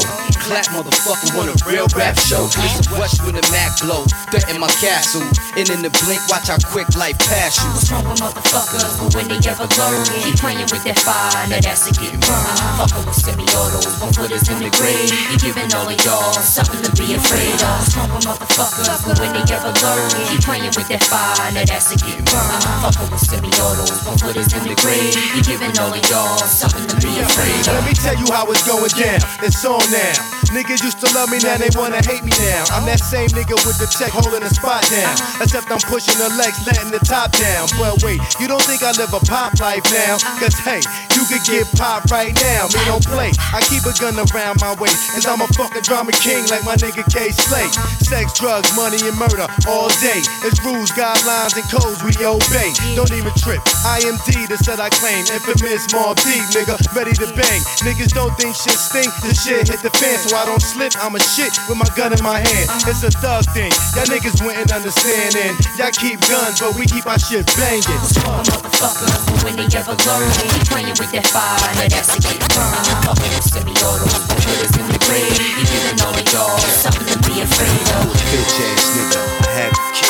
[0.47, 2.47] Clap motherfucker want a real rap show.
[2.61, 4.05] Listen, watch when the Mac blow.
[4.31, 5.25] Threaten my castle.
[5.57, 7.67] And in the blink, watch how quick life pass you.
[7.73, 8.85] What's wrong with motherfuckers?
[9.01, 12.59] But when they ever learn, keep playing with that fire, now that's a getting burned.
[12.79, 15.09] Fucking with semi-autos, one footers in the grave.
[15.33, 17.81] You giving all of y'all something to be afraid of.
[17.81, 19.06] What's wrong with motherfuckers?
[19.07, 22.63] When they ever learn, keep playing with that fire, now that's a getting burned.
[22.83, 25.15] Fucking with semi-autos, one footers in the grave.
[25.31, 27.79] You giving all of y'all something to be afraid of.
[27.79, 29.23] Let me tell you how it's going down.
[29.39, 30.46] It's on now.
[30.55, 32.63] Niggas used to love me, now they wanna hate me now.
[32.71, 35.13] I'm that same nigga with the check holding the spot down.
[35.43, 37.67] Except I'm pushing the legs, letting the top down.
[37.75, 40.15] But wait, you don't think I live a pop life now?
[40.39, 40.79] Cause hey,
[41.19, 42.71] you could get pop right now.
[42.71, 43.35] Me don't play.
[43.51, 44.95] I keep a gun around my waist.
[45.11, 47.67] Cause I'm a fucking drama king like my nigga Kay Slay.
[47.99, 50.23] Sex, drugs, money, and murder all day.
[50.47, 52.71] It's rules, guidelines, and codes we obey.
[52.95, 53.59] Don't even trip.
[53.83, 55.27] I am D, the set I claim.
[55.27, 57.61] Infamous Mob D, nigga, ready to bang.
[57.83, 59.11] Niggas don't think shit stink.
[59.19, 60.93] The shit hit the fan, so I don't slip.
[61.01, 62.69] I'm a shit with my gun in my hand.
[62.85, 63.73] It's a thug thing.
[63.97, 65.33] Y'all niggas wouldn't understand.
[65.33, 67.81] And y'all keep guns, but we keep our shit banging.
[67.81, 72.45] Motherfuckers, but when they ever learn, keep playing with that fire, now that's a getting
[72.53, 72.85] burned.
[73.01, 75.41] Fucking with semi-autos, one footers in the grave.
[75.41, 78.13] You giving all of y'all something to be afraid of.
[78.29, 80.06] Bitch ass nigga, I have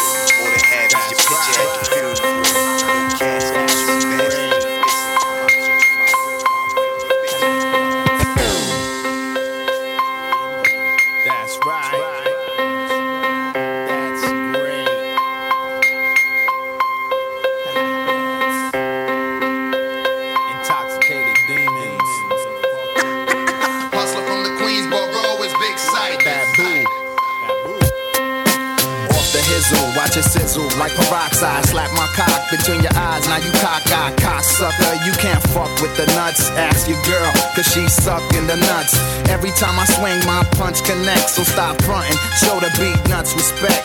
[31.08, 31.66] peroxide.
[31.66, 34.94] Slap my cock between your eyes, now you cockeyed, cocksucker.
[35.06, 36.50] You can't fuck with the nuts.
[36.52, 38.94] Ask your girl, cause she sucking the nuts.
[39.30, 41.36] Every time I swing, my punch connects.
[41.36, 43.84] So stop fronting, show the beat nuts respect.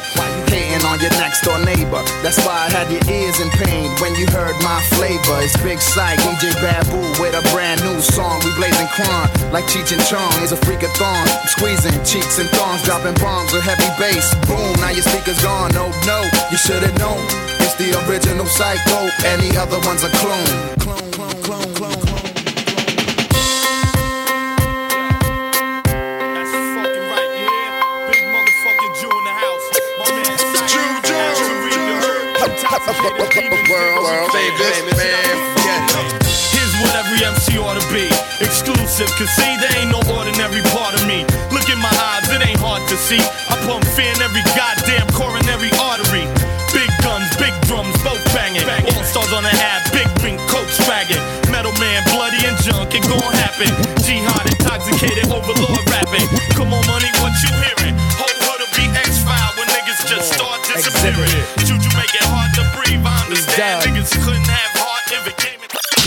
[0.52, 2.04] Hating on your next door neighbor?
[2.20, 5.40] That's why I had your ears in pain when you heard my flavor.
[5.40, 8.36] It's Big Sight, DJ Babu with a brand new song.
[8.44, 11.24] We blazing crime like Cheech and Chong is a freakathon.
[11.24, 14.28] I'm squeezing cheeks and thongs, dropping bombs with heavy bass.
[14.44, 15.72] Boom, now your speakers gone.
[15.72, 16.20] No, no,
[16.52, 17.24] you should've known.
[17.64, 20.52] It's the original Psycho, any other one's a clone.
[20.84, 21.91] Clone, clone, clone, clone.
[33.72, 35.32] World famous, man.
[36.52, 38.04] Here's what every MC ought to be.
[38.44, 41.24] Exclusive, cause see, there ain't no ordinary part of me.
[41.48, 43.16] Look in my eyes, it ain't hard to see.
[43.48, 46.28] I pump fear in every goddamn coronary artery.
[46.76, 48.68] Big guns, big drums, both banging.
[48.92, 51.24] All stars on the hat, big ring, coat dragging.
[51.48, 53.72] Metal man, bloody and junk, it gon' happen.
[54.04, 56.28] Jihad intoxicated, overlord rapping.
[56.52, 57.96] Come on, money, what you hearing?
[58.20, 58.31] Whole
[58.76, 61.28] be X-File when niggas just start disappearing.
[61.64, 63.88] Juju make it hard to breathe, I understand.
[63.88, 65.60] Niggas couldn't have heart if it came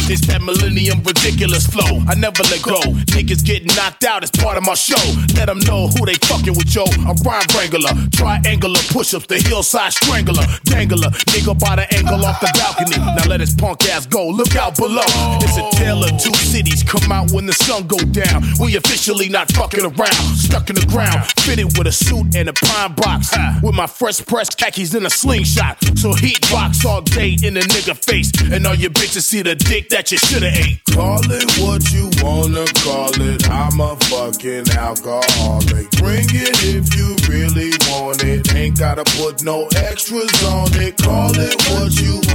[0.07, 2.05] It's that millennium ridiculous flow.
[2.05, 2.77] I never let go.
[3.17, 5.01] Niggas getting knocked out as part of my show.
[5.33, 6.85] Let them know who they fucking with, yo.
[7.09, 12.39] A rhyme wrangler, triangular push ups, the hillside strangler, dangler, nigga by the angle off
[12.39, 13.01] the balcony.
[13.01, 14.29] Now let his punk ass go.
[14.29, 15.09] Look out below.
[15.41, 16.83] It's a tale of two cities.
[16.83, 18.43] Come out when the sun go down.
[18.61, 20.37] We officially not fucking around.
[20.37, 23.33] Stuck in the ground, fitted with a suit and a pine box.
[23.63, 25.81] With my fresh press khakis in a slingshot.
[25.97, 28.29] So heat box all day in a nigga face.
[28.53, 30.81] And all your bitches see the dick that you shoulda ate.
[30.91, 33.49] Call it what you wanna call it.
[33.49, 35.89] I'm a fucking alcoholic.
[36.03, 38.53] Bring it if you really want it.
[38.53, 40.97] Ain't gotta put no extras on it.
[40.97, 42.34] Call it what you wanna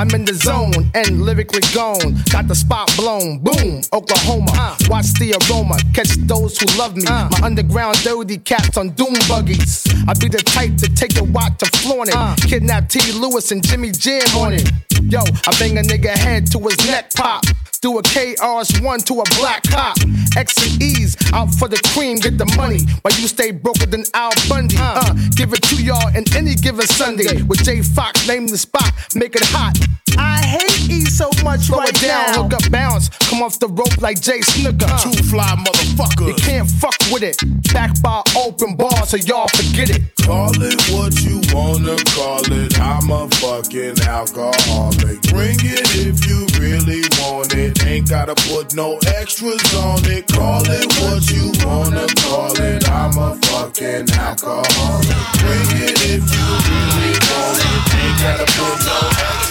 [0.00, 2.16] I'm in the zone and lyrically gone.
[2.32, 3.38] Got the spot blown.
[3.40, 4.50] Boom, Oklahoma.
[4.88, 5.76] Watch the aroma.
[5.92, 7.04] Catch those who love me.
[7.06, 7.28] Uh.
[7.30, 9.84] My underground dirty cats on doom buggies.
[10.08, 12.48] I be the type to take your watch to flaunt it.
[12.48, 13.12] Kidnap T.
[13.12, 14.72] Lewis and Jimmy Jam on it.
[15.08, 17.44] Yo, I bang a nigga head to his neck pop.
[17.80, 19.96] Do a KRS-One to a black cop.
[20.36, 22.80] X and E's out for the cream, get the money.
[23.00, 24.76] While you stay broker than Al Bundy.
[24.78, 27.42] Uh, give it to y'all in any given Sunday.
[27.42, 29.76] With Jay Fox, name the spot, make it hot.
[30.20, 32.42] I hate E so much Slow right it down, now.
[32.42, 33.08] hook up, bounce.
[33.28, 34.86] Come off the rope like Jay Snooker.
[34.88, 34.98] Uh.
[34.98, 36.28] Two fly motherfucker.
[36.28, 37.38] You can't fuck with it.
[37.72, 40.02] Back by open bar, so y'all forget it.
[40.26, 42.78] Call it what you wanna call it.
[42.78, 45.22] I'm a fucking alcoholic.
[45.32, 47.84] Bring it if you really want it.
[47.86, 50.28] Ain't gotta put no extras on it.
[50.28, 52.88] Call it what you wanna call it.
[52.90, 55.18] I'm a fucking alcoholic.
[55.40, 57.94] Bring it if you really want it.
[58.02, 59.49] Ain't gotta put no extras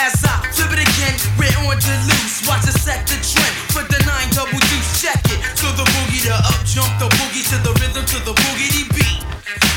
[0.00, 2.40] As I flip it again, we're on the loose.
[2.48, 3.52] Watch it set the trend.
[3.76, 5.40] Put the nine double deuce, check it.
[5.60, 9.20] To the boogie, the up jump, the boogie to the rhythm, to the boogity beat.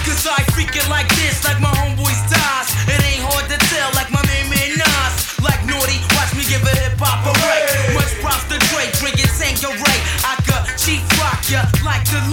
[0.07, 2.69] Cause I freak it like this, like my homeboys ties.
[2.87, 5.35] It ain't hard to tell, like my man man Nas.
[5.43, 7.67] Like naughty, watch me give a hip hop a break.
[7.99, 9.99] Much props to Dre, drink it, Tanqueray.
[10.23, 12.24] I could cheap rock ya like the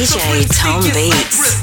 [0.00, 1.59] DJ Tom Beats.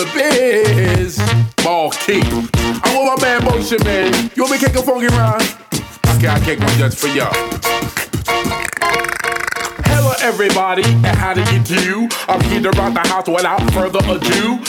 [0.00, 1.18] The biz
[1.62, 2.24] ball king.
[2.82, 4.30] I'm with my man Motion Man.
[4.34, 5.40] You want me to kick a funky rhyme?
[6.16, 7.34] Okay, I'll kick one just for y'all.
[9.84, 12.08] Hello, everybody, and how do you do?
[12.28, 14.64] I'm here to rock the house without further ado.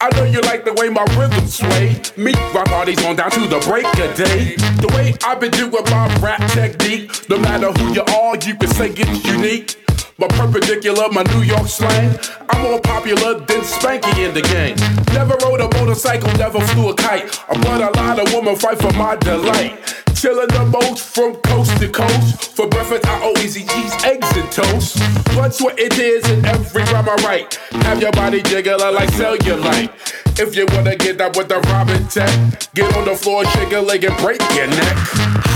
[0.00, 1.96] I know you like the way my rhythm sway.
[2.18, 4.56] Me, my party's on down to the break of day.
[4.84, 7.30] The way I've been doing my rap technique.
[7.30, 9.83] No matter who you are, you can say it's unique.
[10.16, 12.16] My perpendicular, my New York slang.
[12.48, 14.76] I'm more popular than Spanky in the game.
[15.12, 17.24] Never rode a motorcycle, never flew a kite.
[17.48, 19.74] I've but a lot of women fight for my delight.
[20.14, 22.54] Chillin' the most from coast to coast.
[22.54, 24.98] For breakfast, I always eat cheese, eggs, and toast.
[25.34, 27.54] What's what it is in every rhyme I write.
[27.82, 29.90] Have your body jiggling like cellulite.
[30.38, 32.30] If you wanna get that with the Robin Tech,
[32.74, 34.96] get on the floor, shake a leg, and break your neck.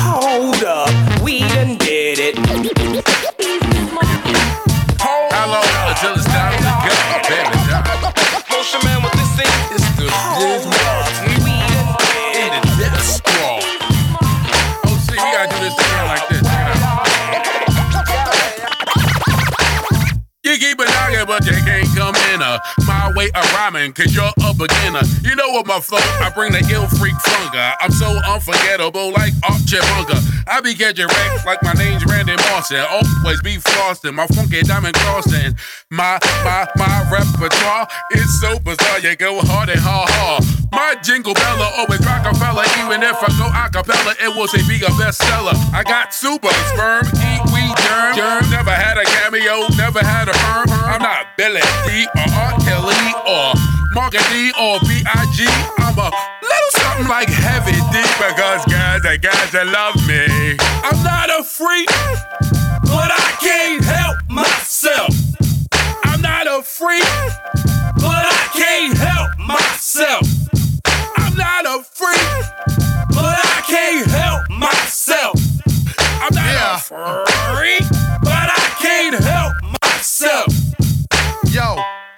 [0.02, 3.27] Hold up, we done did it.
[5.01, 6.94] How long until it's time to go,
[7.30, 7.55] baby?
[8.51, 9.55] Motion man with this thing.
[9.70, 11.14] It's the biz We done
[12.34, 13.61] in the death scroll.
[14.86, 16.42] Oh, see, we gotta do this thing like this.
[20.42, 24.14] You keep a knocking, but you can't come in uh, my way of rhyming, cause
[24.14, 25.03] you're a beginner.
[25.22, 27.74] You know what my flow, I bring the ill freak funga.
[27.80, 30.20] I'm so unforgettable, like Archie Bunker.
[30.47, 32.84] I be catching wrecks like my name's Randy Martin.
[32.91, 35.59] Always be flossing, my funky diamond crossing.
[35.91, 40.45] My, my, my repertoire is so bizarre, you go hard and hard, hard.
[40.70, 44.89] My jingle bella always Rockefeller, even if I go acapella, it will say be a
[44.95, 45.57] bestseller.
[45.74, 47.74] I got super sperm, eat weed,
[48.14, 48.51] germ.
[48.51, 50.68] Never had a cameo, never had a perm.
[50.86, 52.52] I'm not Billy Dee or R.
[52.60, 53.54] Kelly or
[53.94, 55.46] Markie Dee or B.I.G.
[55.78, 56.10] I'm a
[56.42, 60.56] little something like Heavy D because guys and guys that love me.
[60.84, 61.88] I'm not a freak,
[62.84, 65.14] but I can't help myself.
[66.04, 67.04] I'm not a freak,
[67.96, 70.26] but I can't help myself.
[71.16, 72.44] I'm not a freak,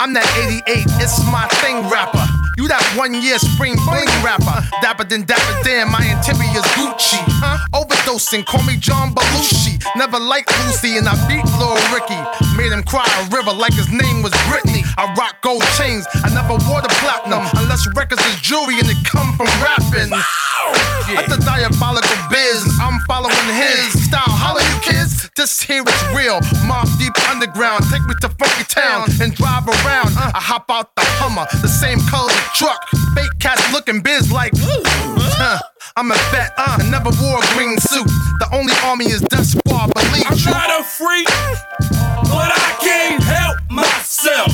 [0.02, 0.24] I'm that
[0.64, 2.39] 88, it's my thing rapper.
[2.60, 4.60] You that one year spring bling rapper.
[4.84, 7.16] Dapper than Dapper Dan, my interior's Gucci.
[7.40, 7.56] Huh?
[7.72, 9.80] Overdosing, call me John Belushi.
[9.96, 12.20] Never liked Lucy and I beat Lil Ricky.
[12.60, 14.84] Made him cry a river like his name was Britney.
[15.00, 17.48] I rock gold chains, I never wore the platinum.
[17.56, 20.12] Unless records is jewelry and it come from rapping.
[21.08, 22.60] That's the diabolical biz.
[22.76, 24.28] I'm following his style.
[24.28, 25.32] Holla, you kids.
[25.34, 26.38] This here is real.
[26.68, 27.88] Mobb Deep underground.
[27.90, 30.12] Take me to Funky Town and drive around.
[30.12, 32.88] I hop out the Hummer, the same color truck.
[33.14, 34.52] Fake cats looking biz like.
[34.56, 35.58] Huh.
[35.96, 36.52] I'm a vet.
[36.56, 38.06] Uh, I never wore a green suit.
[38.38, 39.92] The only army is Death Squad.
[39.94, 40.50] Believe I'm you.
[40.50, 41.26] not a freak,
[42.30, 44.52] but I can't help myself.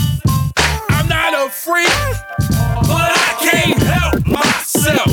[0.90, 1.88] I'm not a freak,
[2.88, 5.10] but I can't help myself.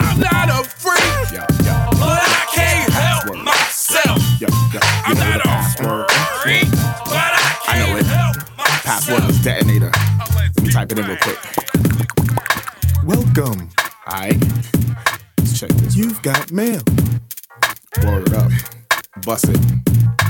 [0.00, 1.02] I'm not a freak,
[1.34, 4.20] but I can't help myself.
[5.04, 5.60] I'm not a
[6.42, 8.06] freak, but I I know it.
[8.84, 9.90] Password was detonator.
[10.56, 11.63] Let me type it in real quick.
[13.36, 13.68] Welcome.
[14.06, 14.40] Alright.
[15.38, 15.96] Let's check this.
[15.96, 16.82] You've got mail.
[18.02, 18.52] Word up.
[19.24, 20.23] Bust it.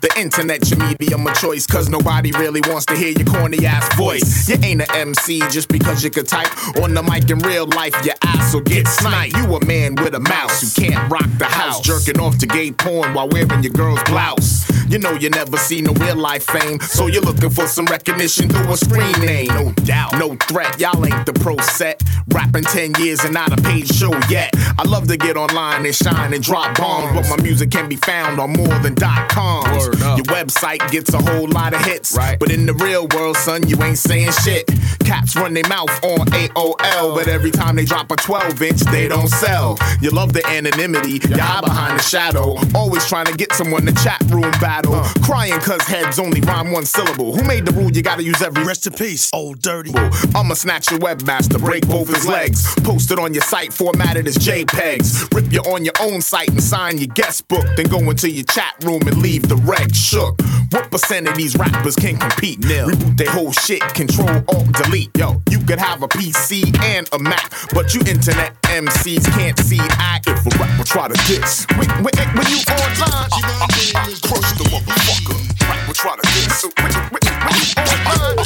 [0.00, 3.92] The internet, your medium of choice, cause nobody really wants to hear your corny ass
[3.96, 4.48] voice.
[4.48, 6.46] You ain't an MC just because you could type
[6.78, 9.36] on the mic in real life, your ass will get sniped.
[9.36, 12.70] You a man with a mouse who can't rock the house, jerking off to gay
[12.70, 14.70] porn while wearing your girl's blouse.
[14.88, 18.48] You know you never see no real life fame, so you're looking for some recognition
[18.48, 19.48] through a screen name.
[19.48, 22.02] No doubt, no threat, y'all ain't the pro set.
[22.28, 24.54] Rapping 10 years and not a paid show yet.
[24.78, 27.96] I love to get online and shine and drop bombs, but my music can be
[27.96, 29.87] found on more than dot coms.
[29.94, 32.38] Your website gets a whole lot of hits, Right.
[32.38, 34.66] but in the real world, son, you ain't saying shit.
[35.04, 39.08] Cats run their mouth on AOL, but every time they drop a 12 inch, they
[39.08, 39.78] don't sell.
[40.00, 42.56] You love the anonymity, you hide behind the shadow.
[42.74, 44.94] Always trying to get someone to chat room battle.
[44.94, 45.08] Uh.
[45.22, 47.34] Crying cause heads only rhyme one syllable.
[47.36, 49.92] Who made the rule you gotta use every rest in peace, old dirty?
[50.34, 52.74] I'ma snatch your webmaster, break both his legs.
[52.82, 55.34] Post it on your site, formatted as JPEGs.
[55.34, 57.64] Rip you on your own site and sign your guest book.
[57.76, 60.40] Then go into your chat room and leave the reg shook.
[60.70, 62.58] What percent of these rappers can compete?
[62.60, 62.88] Nil.
[62.88, 65.16] Reboot their whole shit, control, alt, delete.
[65.16, 69.80] Yo, you could have a PC and a Mac, but you internet MCs can't see
[69.98, 71.66] act if a rapper try to diss.
[71.76, 75.68] When, when, when you online, uh, uh, uh, crush the motherfucker.
[75.68, 76.64] Rapper try to diss.
[76.64, 77.66] When, when, when you
[78.06, 78.36] online,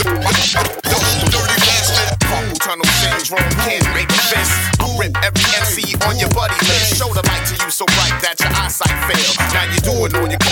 [0.84, 2.18] double dirty bastard.
[2.20, 4.71] Carpal tunnel syndrome can't make sense.
[4.98, 6.96] Rip every MC on your buddy list.
[6.96, 9.32] Show the light to you so bright that your eyesight fail.
[9.52, 10.42] Now you're doing on your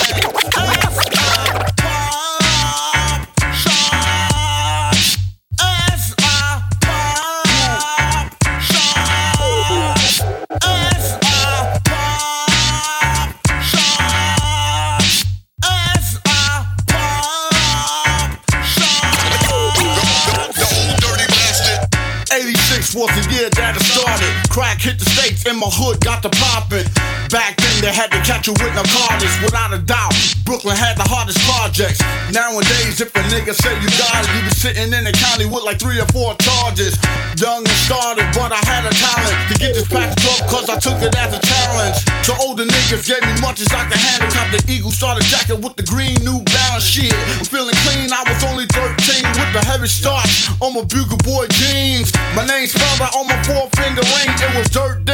[24.81, 26.87] hit the streets in my hood got the poppin'.
[27.29, 30.15] Back then they had to catch you with narcotics, without a doubt.
[30.45, 32.01] Brooklyn had the hardest projects.
[32.33, 35.63] Nowadays, if a nigga say you got it, you be sitting in the county with
[35.63, 36.99] like three or four charges.
[37.39, 40.77] Young and started, but I had a talent to get this package up, cause I
[40.81, 41.97] took it as a challenge.
[42.27, 44.29] So older niggas gave me much as I could handle.
[44.35, 47.15] Cop the Eagle starter jacket with the green New Balance shit.
[47.39, 48.91] I'm feeling clean, I was only 13
[49.39, 52.11] with the heavy starch on my Bugle Boy jeans.
[52.35, 54.35] My name spelled out on my four finger ring.
[54.35, 55.07] It was dirt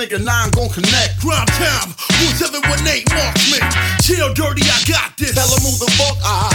[0.00, 1.20] nigga, nine gon' connect.
[1.20, 1.92] Crime time,
[2.40, 3.60] 1718 Marksman.
[4.00, 5.36] Chill dirty, I got this.
[5.36, 6.48] Tell her move the fuck out.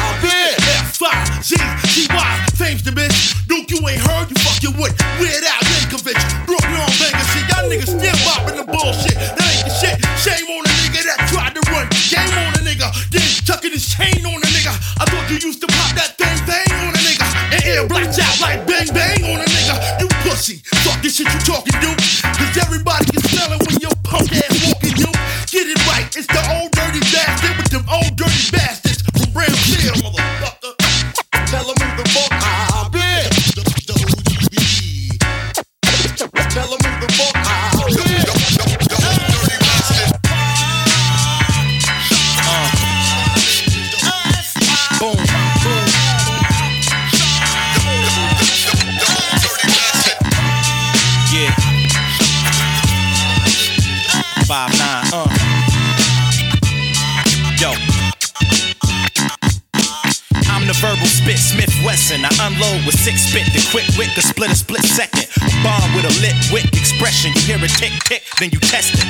[0.82, 1.06] F5,
[1.46, 1.54] Z,
[1.94, 3.38] GY, fame's the bitch.
[3.46, 6.18] Duke, you ain't heard, you fucking with Weird Al Yankovic.
[6.50, 7.46] Brooklyn on Vegas, shit.
[7.54, 9.14] Y'all niggas still bopping the bullshit.
[9.14, 9.96] That ain't the shit.
[10.18, 11.86] Shame on a nigga that tried to run.
[12.10, 12.90] Game on a nigga.
[13.14, 14.74] Then tucking his chain on a nigga.
[14.98, 17.28] I thought you used to pop that thing, thing on a nigga.
[17.54, 20.02] And air blacked out like bang, bang on a nigga.
[20.02, 20.66] You pussy.
[20.82, 22.25] Fuck this shit you talking, dude.
[68.46, 69.10] Then you test it.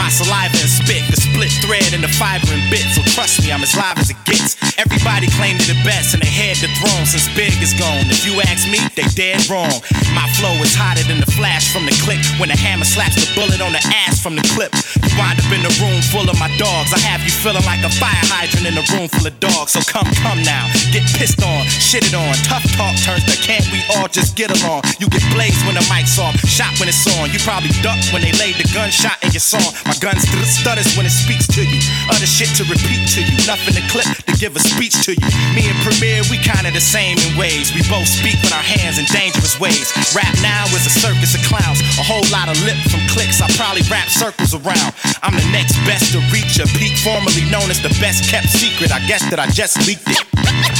[0.00, 2.84] My saliva and spit, the split thread and the fiber and bit.
[2.96, 4.56] So trust me, I'm as live as it gets.
[4.80, 8.08] Everybody claim to the best and they had the throne since Big is gone.
[8.08, 9.84] If you ask me, they dead wrong.
[10.16, 13.28] My flow is hotter than the flash from the click when the hammer slaps the
[13.38, 14.74] bullet on the ass from the clip.
[14.98, 16.90] You wind up in a room full of my dogs.
[16.90, 19.78] I have you feeling like a fire hydrant in a room full of dogs.
[19.78, 22.34] So come, come now, get pissed on, shitted on.
[22.50, 24.82] Tough talk turns to can't we all just get along?
[24.98, 27.30] You get blazed when the mic's off, shot when it's on.
[27.30, 29.70] You probably duck when they laid the gunshot in your song.
[29.86, 31.78] My gun st- stutters when it speaks to you.
[32.10, 33.36] Other shit to repeat to you.
[33.46, 35.28] Nothing to clip to give a speech to you.
[35.54, 37.70] Me and Premier, we kinda the same in ways.
[37.76, 39.92] We both speak with our hands in dangerous ways.
[40.16, 41.80] Rap now is a circus of clowns.
[42.00, 43.42] A whole lot of lip from clicks.
[43.42, 44.94] I probably wrap circles around.
[45.20, 48.92] I'm the next best to reach a peak, formerly known as the best kept secret.
[48.94, 50.20] I guess that I just leaked it.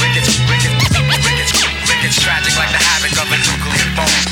[0.01, 0.73] Rickets, rickets,
[1.21, 1.53] rickets,
[1.85, 4.24] rickets, tragic like the havoc of a nuclear bomb.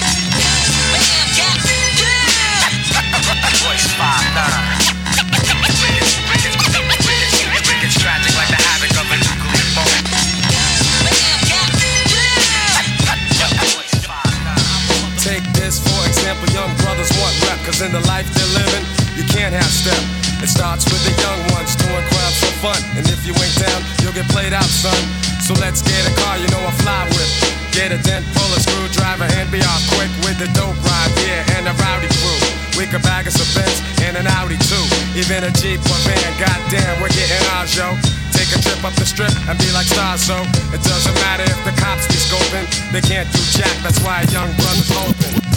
[19.83, 19.99] Step.
[20.39, 22.79] It starts with the young ones doing crimes for fun.
[22.95, 24.95] And if you ain't down, you'll get played out, son.
[25.43, 27.31] So let's get a car, you know I fly with.
[27.75, 31.55] Get a dent, pull a screwdriver, and be off quick with the dope ride, yeah,
[31.59, 32.39] and the rowdy crew.
[32.79, 34.85] We could bag us a Benz and an Audi too.
[35.19, 37.91] Even a Jeep or van, goddamn, we're getting ours, yo.
[38.31, 40.39] Take a trip up the strip and be like stars, so
[40.71, 42.67] it doesn't matter if the cops be scoping.
[42.95, 45.52] They can't do jack, that's why a young brother's open.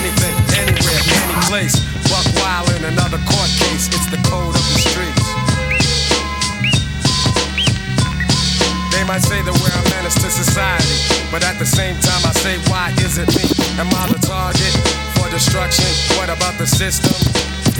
[0.00, 1.76] Anything, anywhere, any place.
[2.10, 5.24] Buck wild in another court case, it's the code of the streets.
[8.94, 10.96] They might say that we're a menace to society,
[11.28, 13.44] but at the same time I say, why is it me?
[13.76, 14.72] Am I the target
[15.18, 15.90] for destruction?
[16.16, 17.12] What about the system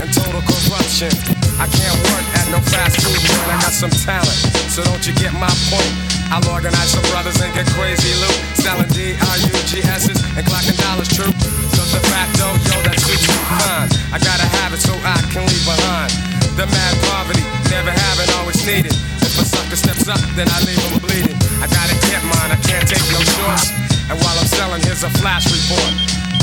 [0.03, 1.15] and total corruption?
[1.57, 4.37] I can't work at no fast food joint, I got some talent,
[4.69, 5.93] so don't you get my point?
[6.35, 11.64] I'll organize some brothers and get crazy loot, selling D-R-U-G-S's and clocking dollars true.
[11.85, 13.93] Cause the facto, yo, that suits me fine.
[14.09, 16.16] I gotta have it so I can leave behind.
[16.57, 18.97] The mad poverty, never have it, always needed.
[19.20, 21.37] If a sucker steps up, then I leave him bleeding.
[21.61, 23.68] I gotta get mine, I can't take no shorts.
[24.09, 25.93] And while I'm selling, here's a flash report.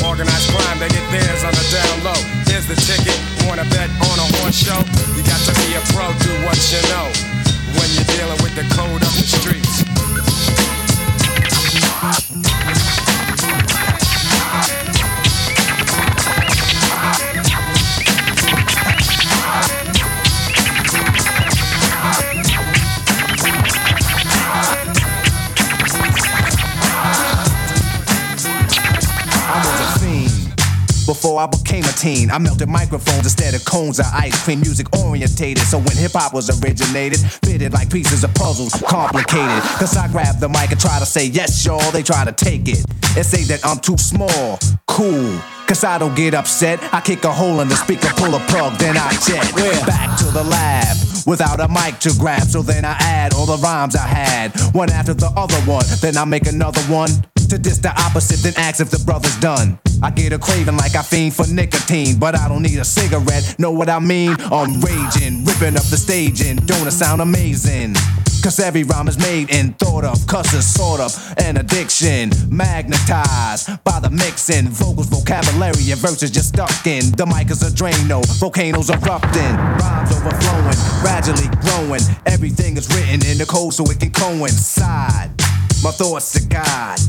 [0.05, 2.21] Organized crime, they get theirs on the down low.
[2.45, 3.17] Here's the ticket,
[3.49, 4.77] wanna bet on a horse show?
[5.17, 7.09] You got to be a pro, do what you know.
[7.81, 9.81] When you're dealing with the code of the streets.
[31.31, 32.29] Before I became a teen.
[32.29, 34.59] I melted microphones instead of cones of ice cream.
[34.59, 39.63] Music orientated, so when hip hop was originated, fitted like pieces of puzzles, complicated.
[39.79, 41.91] Cause I grab the mic and try to say yes, y'all.
[41.91, 42.83] They try to take it
[43.15, 44.59] and say that I'm too small.
[44.87, 45.39] Cool.
[45.67, 46.79] Cause I don't get upset.
[46.93, 49.55] I kick a hole in the speaker, pull a plug, then I jet.
[49.87, 52.43] Back to the lab without a mic to grab.
[52.43, 55.85] So then I add all the rhymes I had, one after the other one.
[56.01, 57.11] Then I make another one
[57.47, 59.79] to diss the opposite, then ask if the brother's done.
[60.03, 63.55] I get a craving like I fiend for nicotine, but I don't need a cigarette.
[63.59, 64.35] Know what I mean?
[64.51, 67.93] I'm raging, ripping up the stage, and don't it sound amazing?
[68.41, 72.31] Cause every rhyme is made and thought of, cusses sort of an addiction.
[72.49, 77.11] Magnetized by the mixing, vocals, vocabulary, and verses just stuck in.
[77.11, 82.01] The mic is a Drano, volcanoes erupting, rhymes overflowing, gradually growing.
[82.25, 85.29] Everything is written in the code so it can coincide.
[85.83, 86.99] My thoughts to God.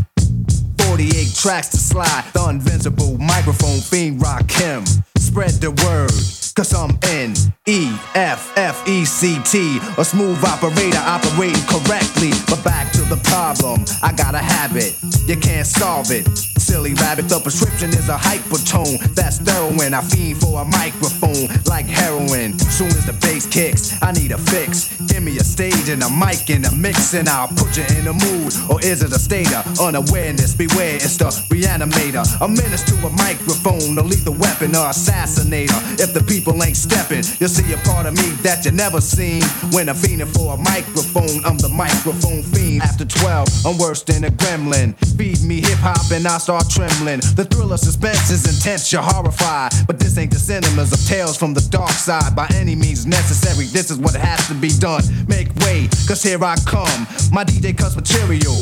[0.86, 2.24] 48 tracks to slide.
[2.32, 4.84] The invincible microphone fiend rock him.
[5.32, 6.12] Spread the word.
[6.54, 7.32] Cause I'm N
[7.66, 12.28] E F F E C T, a smooth operator operating correctly.
[12.46, 14.92] But back to the problem, I got a habit,
[15.26, 16.28] you can't solve it.
[16.60, 19.00] Silly rabbit, the prescription is a hypertone.
[19.14, 22.58] That's heroin, I fiend for a microphone like heroin.
[22.58, 24.92] Soon as the bass kicks, I need a fix.
[25.08, 28.06] Give me a stage and a mic and a mix, and I'll put you in
[28.06, 28.52] a mood.
[28.68, 30.54] Or is it a state of unawareness?
[30.54, 32.28] Beware, it's the reanimator.
[32.44, 34.92] A menace to a microphone, a lethal weapon or
[35.22, 35.78] assassinator.
[36.00, 39.42] If the people ain't stepping, you'll see a part of me that you never seen.
[39.72, 42.82] When I'm fiending for a microphone, I'm the microphone fiend.
[42.82, 44.94] After 12, I'm worse than a gremlin.
[45.16, 47.20] Feed me hip hop and I start trembling.
[47.36, 49.72] The thrill of suspense is intense, you're horrified.
[49.86, 52.34] But this ain't the cinemas of tales from the dark side.
[52.34, 55.02] By any means necessary, this is what has to be done.
[55.28, 57.06] Make way, cause here I come.
[57.32, 58.56] My DJ cuts material.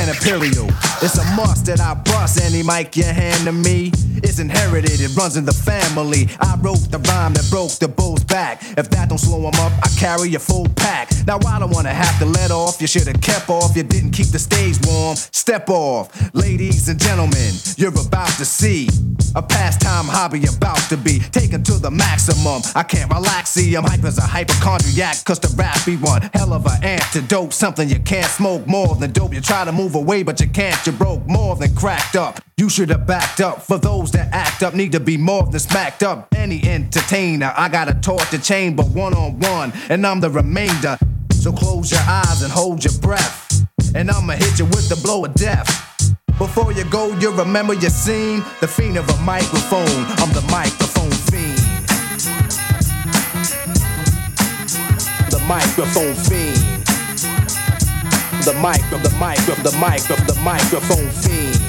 [0.00, 0.66] Grand Imperial.
[1.02, 3.92] It's a must that I bust any mic you hand to me.
[4.24, 6.28] It's inherited, it runs in the family.
[6.40, 8.62] I wrote the rhyme that broke the bull's back.
[8.78, 11.10] If that don't slow him up, I carry a full pack.
[11.26, 12.80] Now I don't wanna have to let off.
[12.80, 13.76] You should've kept off.
[13.76, 15.16] You didn't keep the stage warm.
[15.16, 17.52] Step off, ladies and gentlemen.
[17.76, 18.88] You're about to see
[19.34, 22.62] a pastime hobby about to be taken to the maximum.
[22.74, 25.24] I can't relax, see I'm hype as a hypochondriac.
[25.24, 27.52] Cause the rap be one hell of an antidote.
[27.52, 29.34] Something you can't smoke more than dope.
[29.34, 30.78] You try to move away, but you can't.
[30.86, 32.40] You broke more than cracked up.
[32.60, 33.62] You should have backed up.
[33.62, 36.28] For those that act up, need to be more than smacked up.
[36.36, 40.28] Any entertainer, I got a torch to chain, but one on one, and I'm the
[40.28, 40.98] remainder.
[41.32, 43.66] So close your eyes and hold your breath.
[43.94, 45.70] And I'ma hit you with the blow of death.
[46.36, 48.44] Before you go, you remember your scene.
[48.60, 50.04] The fiend of a microphone.
[50.20, 51.56] I'm the microphone fiend.
[55.30, 56.60] The microphone fiend.
[58.44, 61.59] The mic of the mic of the mic of the microphone fiend.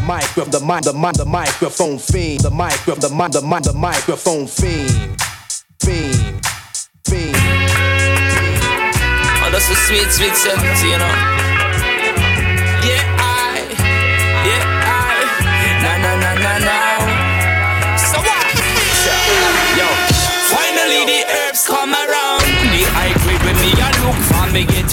[0.00, 2.40] The mic of the mic, the mic, the microphone fiend.
[2.40, 5.20] The mic of the mic, the mic, the microphone fiend.
[5.78, 6.46] Fiend.
[7.04, 7.36] Fiend.
[9.42, 11.39] Oh, that's a sweet, sweet sentence, you know.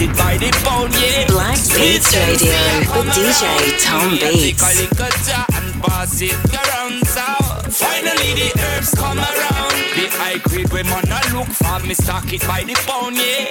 [0.01, 1.25] It by the pound, yeah.
[1.27, 2.53] Black Beats Radio
[2.93, 3.41] with DJ
[3.81, 4.61] Tom Beats.
[4.61, 7.25] Take a little jar and pass it around, so
[7.71, 9.75] finally the herbs come around.
[9.97, 13.49] The high grade when man a look for me stock it by the pound, yeah.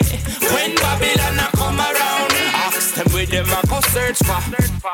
[0.54, 2.32] When Babylon a come around,
[2.68, 4.38] ask them where them a go search for.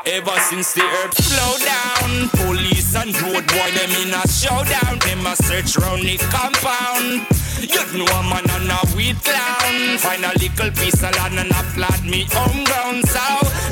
[0.05, 4.97] Ever since the herbs slow down, police and road boy them in a showdown.
[5.05, 7.42] Them a search round the compound.
[7.61, 9.97] You know a man and a weed clown.
[9.99, 13.05] Find a little piece of land and a plant me home ground.
[13.07, 13.19] So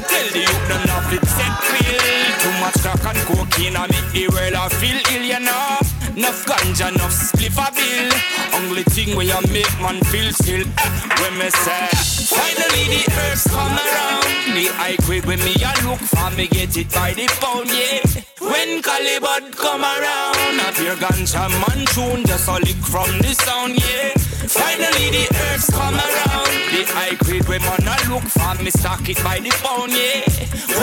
[0.08, 2.02] tell the youth none of it set real.
[2.42, 5.81] Too much crack and cocaine I make the world I feel ill, you know.
[6.22, 8.10] Enough ganja, enough spliff a bill.
[8.54, 10.62] Only thing where you make man feel still.
[10.62, 11.88] eh, When me say,
[12.30, 14.30] finally the herbs come around.
[14.54, 18.06] The high grade when me a look for me get it by the pound, yeah.
[18.38, 23.82] When Calibut come around, a pure ganja man tune just a lick from the sound,
[23.82, 24.14] yeah.
[24.46, 26.54] Finally the herbs come around.
[26.70, 30.22] The high grade when man a look for me stock it by the pound, yeah.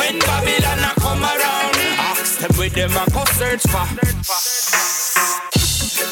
[0.03, 1.79] When Babylon a come around,
[2.11, 3.87] ask them where them a go search for.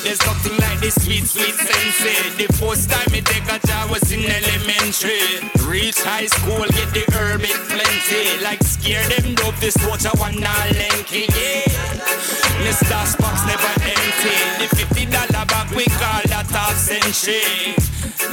[0.02, 2.14] There's nothing like this sweet, sweet sensei.
[2.14, 5.42] Eh, the first time me take a job was in elementary.
[5.66, 8.42] Reach high school, get the herb it plenty.
[8.42, 11.66] Like scare them dope, this I want not lanky, yeah.
[12.62, 12.98] Mr.
[13.06, 14.36] Spock's never empty.
[14.60, 17.74] The fifty dollar bag we call that half century.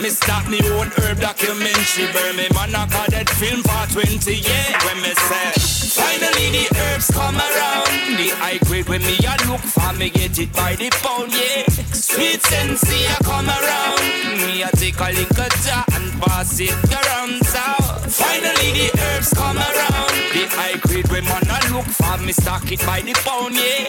[0.01, 2.11] Me start me own herb documentary.
[2.13, 4.85] Burn me man I call that film for 20 yeah.
[4.85, 8.17] When me say, finally the herbs come around.
[8.17, 11.65] The high grade when me a look for me get it by the pound, yeah.
[11.93, 14.01] Sweet sensei I come around.
[14.47, 19.57] Me a take a little jar and pass it around So Finally the herbs come
[19.57, 20.13] around.
[20.33, 23.87] The high grade when man a look for me stock it by the pound, yeah.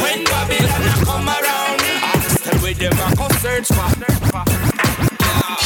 [0.00, 1.80] When Babylon a come around,
[2.12, 3.92] ask them where them a go search for.
[5.32, 5.56] No,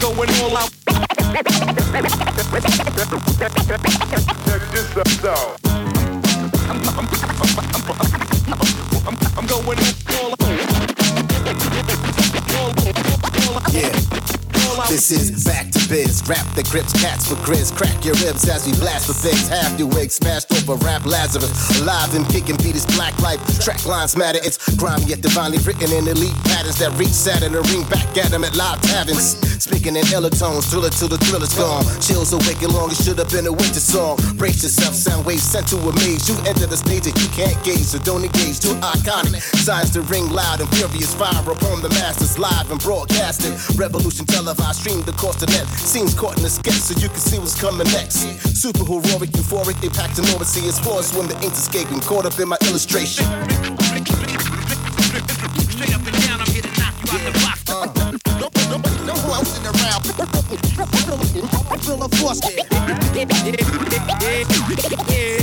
[0.00, 0.70] going all out.
[0.86, 1.44] Check
[4.72, 5.60] this out.
[9.36, 9.78] I'm going
[10.18, 10.32] all
[13.56, 13.72] out.
[13.72, 14.49] Yeah.
[14.88, 16.22] This is back to biz.
[16.26, 17.74] Rap that grips cats for grizz.
[17.74, 19.48] Crack your ribs as we blast the things.
[19.48, 21.80] Half your wig smashed over rap Lazarus.
[21.80, 23.38] Alive and kicking beat is black life.
[23.60, 24.38] Track lines matter.
[24.42, 28.30] It's grimy yet divinely written in elite patterns that reach Saturn and ring back at
[28.30, 29.36] them at live taverns.
[29.60, 31.84] Speaking in iller tones, thriller till the thriller's gone.
[32.00, 34.16] Chills awaken long, it should have been a winter song.
[34.38, 36.28] Brace yourself, sound waves sent to amaze.
[36.30, 38.60] You enter the stage that you can't gauge, so don't engage.
[38.60, 39.42] Too iconic.
[39.60, 43.52] Signs to ring loud and furious fire upon the masters live and broadcasted.
[43.76, 45.78] Revolution televised, streamed across the course to death.
[45.78, 48.20] Scenes caught in the sketch so you can see what's coming next.
[48.54, 52.00] Super heroic, euphoric, they packed an overseas force when the ink's escaping.
[52.00, 53.24] Caught up in my illustration.
[59.06, 60.04] No bouncing around.
[61.80, 62.40] Feel a force.
[62.44, 62.62] Yeah,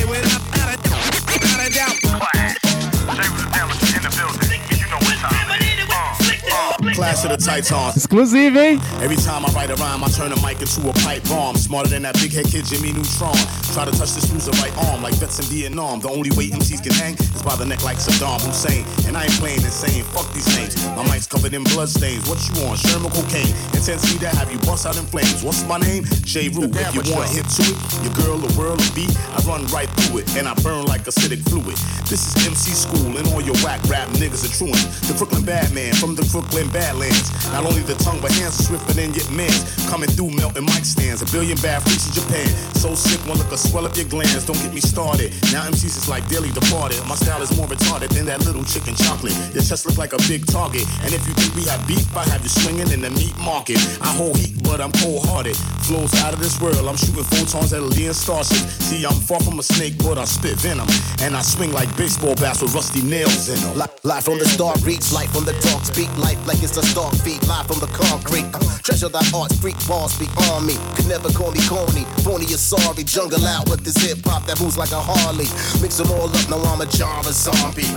[7.07, 7.95] Clash of the Titans.
[7.95, 8.83] Exclusive, hein?
[8.99, 11.55] Every time I write a rhyme, I turn a mic into a pipe bomb.
[11.55, 13.31] Smarter than that big head kid Jimmy Neutron.
[13.71, 16.01] Try to touch this loser right arm like vets in Vietnam.
[16.03, 18.83] The only way MCs can hang is by the neck like Saddam Hussein.
[19.07, 20.03] And I ain't playing insane.
[20.11, 20.75] Fuck these names.
[20.99, 22.27] My mic's covered in blood stains.
[22.27, 22.75] What you want?
[22.83, 23.55] Sherman cocaine.
[23.71, 25.47] Intensity to have you bust out in flames.
[25.47, 26.03] What's my name?
[26.27, 26.51] J.
[26.51, 26.67] Rue.
[26.67, 29.15] If you want hit to it, your girl, the world, a beat.
[29.31, 31.79] I run right through it and I burn like acidic fluid.
[32.11, 34.83] This is MC school and all your whack rap niggas are truant.
[35.07, 36.96] The Brooklyn Badman from the Brooklyn Badlands.
[36.97, 39.61] Not only the tongue, but hands are swifter than your mans.
[39.85, 41.21] Coming through melting mic stands.
[41.21, 42.47] A billion freaks in Japan.
[42.73, 44.45] So sick, one look will swell up your glands.
[44.45, 45.31] Don't get me started.
[45.53, 46.97] Now MCs is like daily departed.
[47.05, 49.33] My style is more retarded than that little chicken chocolate.
[49.53, 50.85] Your chest look like a big target.
[51.05, 53.77] And if you think we have beef, I have you swinging in the meat market.
[54.01, 55.55] I hold heat, but I'm cold hearted.
[55.85, 56.81] Flows out of this world.
[56.87, 58.57] I'm shooting photons at a Leon starship.
[58.81, 60.87] See, I'm far from a snake, but I spit venom.
[61.21, 63.77] And I swing like baseball bats with rusty nails in them.
[63.77, 66.84] Li- Live from the star reach, life from the talk, speak life like it's a
[66.84, 68.45] star feet, live from the concrete.
[68.53, 70.78] Uh, treasure thy art, street balls be on me.
[70.93, 73.03] Could never call me corny, phony or sorry.
[73.03, 75.49] Jungle out with this hip hop that moves like a Harley.
[75.82, 77.89] Mix them all up, now I'm a of zombie.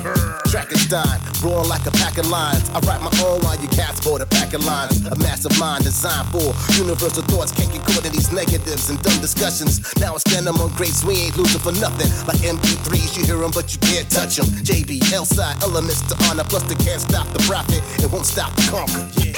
[0.49, 2.65] Frankenstein, roaring like a pack of lions.
[2.71, 5.05] I write my own while you cats for the pack of lines.
[5.07, 6.49] A massive mind designed for
[6.81, 7.53] universal thoughts.
[7.53, 9.85] Can't get caught in these negatives and dumb discussions.
[10.01, 12.09] Now I stand among greats, we ain't losing for nothing.
[12.25, 14.47] Like MP3s, you hear them, but you can't touch them.
[14.65, 17.85] JB, L side elements to honor, plus they can't stop the profit.
[18.01, 19.03] It won't stop the conquer.
[19.19, 19.35] Yeah.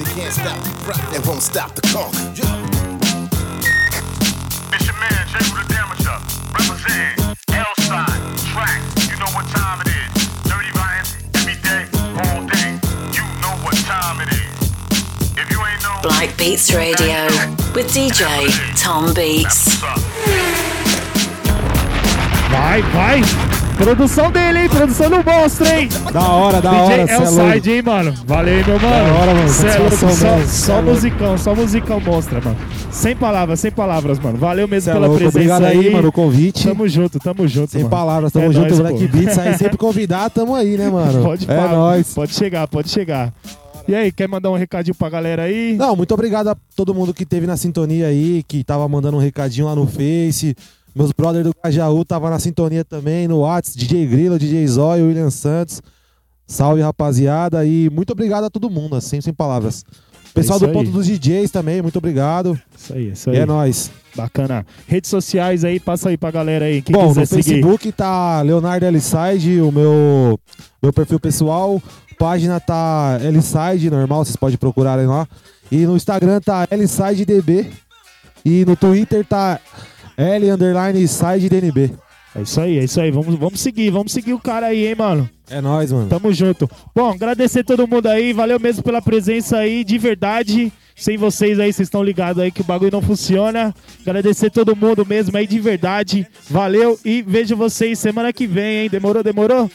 [0.00, 1.14] They can't stop the profit.
[1.14, 2.16] It won't stop the conquer.
[4.72, 6.16] It's your man, Jay with the Damager.
[6.56, 8.80] Representing L-Side, track.
[9.10, 10.08] You know what time it is.
[10.48, 11.84] Dirty rhymes, every day,
[12.24, 12.80] all day.
[13.12, 14.72] You know what time it is.
[15.36, 17.28] If you ain't know, Black Beats Radio
[17.74, 18.48] with DJ
[18.80, 19.76] Tom Beats.
[22.48, 23.49] Vai, vai.
[23.80, 24.68] Produção dele, hein?
[24.68, 25.88] Produção do monstro, hein?
[26.12, 28.14] Da hora, da DJ hora, cê é Elside, hein, mano?
[28.26, 28.90] Valeu, hein, meu mano.
[28.94, 29.48] Da hora, mano.
[29.48, 32.56] Cê é louco, só, só é musicão, só musicão monstra, mano.
[32.90, 34.36] Sem palavras, sem palavras, mano.
[34.36, 36.68] Valeu mesmo Cê é pela louco, presença obrigado aí, mano, o convite.
[36.68, 37.90] Tamo junto, tamo junto, Sem mano.
[37.90, 39.16] palavras, tamo É junto, nóis, Black pô.
[39.16, 41.22] Beats aí, sempre convidar, tamo aí, né, mano?
[41.22, 42.12] Pode é nóis.
[42.12, 43.32] Pode chegar, pode chegar.
[43.88, 45.74] E aí, quer mandar um recadinho pra galera aí?
[45.78, 49.20] Não, muito obrigado a todo mundo que teve na sintonia aí, que tava mandando um
[49.20, 50.54] recadinho lá no Face.
[50.94, 55.30] Meus brothers do Cajaú tava na sintonia também, no Whats, DJ Grilo, DJ Zóio, William
[55.30, 55.80] Santos.
[56.46, 57.64] Salve, rapaziada.
[57.64, 59.84] E muito obrigado a todo mundo, assim, sem palavras.
[60.34, 60.92] Pessoal isso do Ponto aí.
[60.92, 62.60] dos DJs também, muito obrigado.
[62.76, 63.38] Isso aí, isso E aí.
[63.42, 63.90] é nóis.
[64.16, 64.66] Bacana.
[64.88, 66.82] Redes sociais aí, passa aí pra galera aí.
[66.82, 67.42] Quem Bom, quiser no seguir.
[67.44, 70.38] Facebook tá Leonardo Eliside, o meu,
[70.82, 71.80] meu perfil pessoal.
[72.18, 75.26] página tá L-Side, normal, vocês podem procurarem lá.
[75.70, 77.70] E no Instagram tá LSideDB.
[78.44, 79.60] E no Twitter tá
[80.20, 81.92] L underline side DNB.
[82.34, 83.10] É isso aí, é isso aí.
[83.10, 85.28] Vamos, vamos seguir, vamos seguir o cara aí, hein, mano.
[85.48, 86.08] É nóis, mano.
[86.08, 86.70] Tamo junto.
[86.94, 90.72] Bom, agradecer todo mundo aí, valeu mesmo pela presença aí, de verdade.
[90.94, 93.74] Sem vocês aí, vocês estão ligados aí que o bagulho não funciona.
[94.02, 96.26] Agradecer todo mundo mesmo aí, de verdade.
[96.48, 98.90] Valeu e vejo vocês semana que vem, hein?
[98.90, 99.70] Demorou, demorou?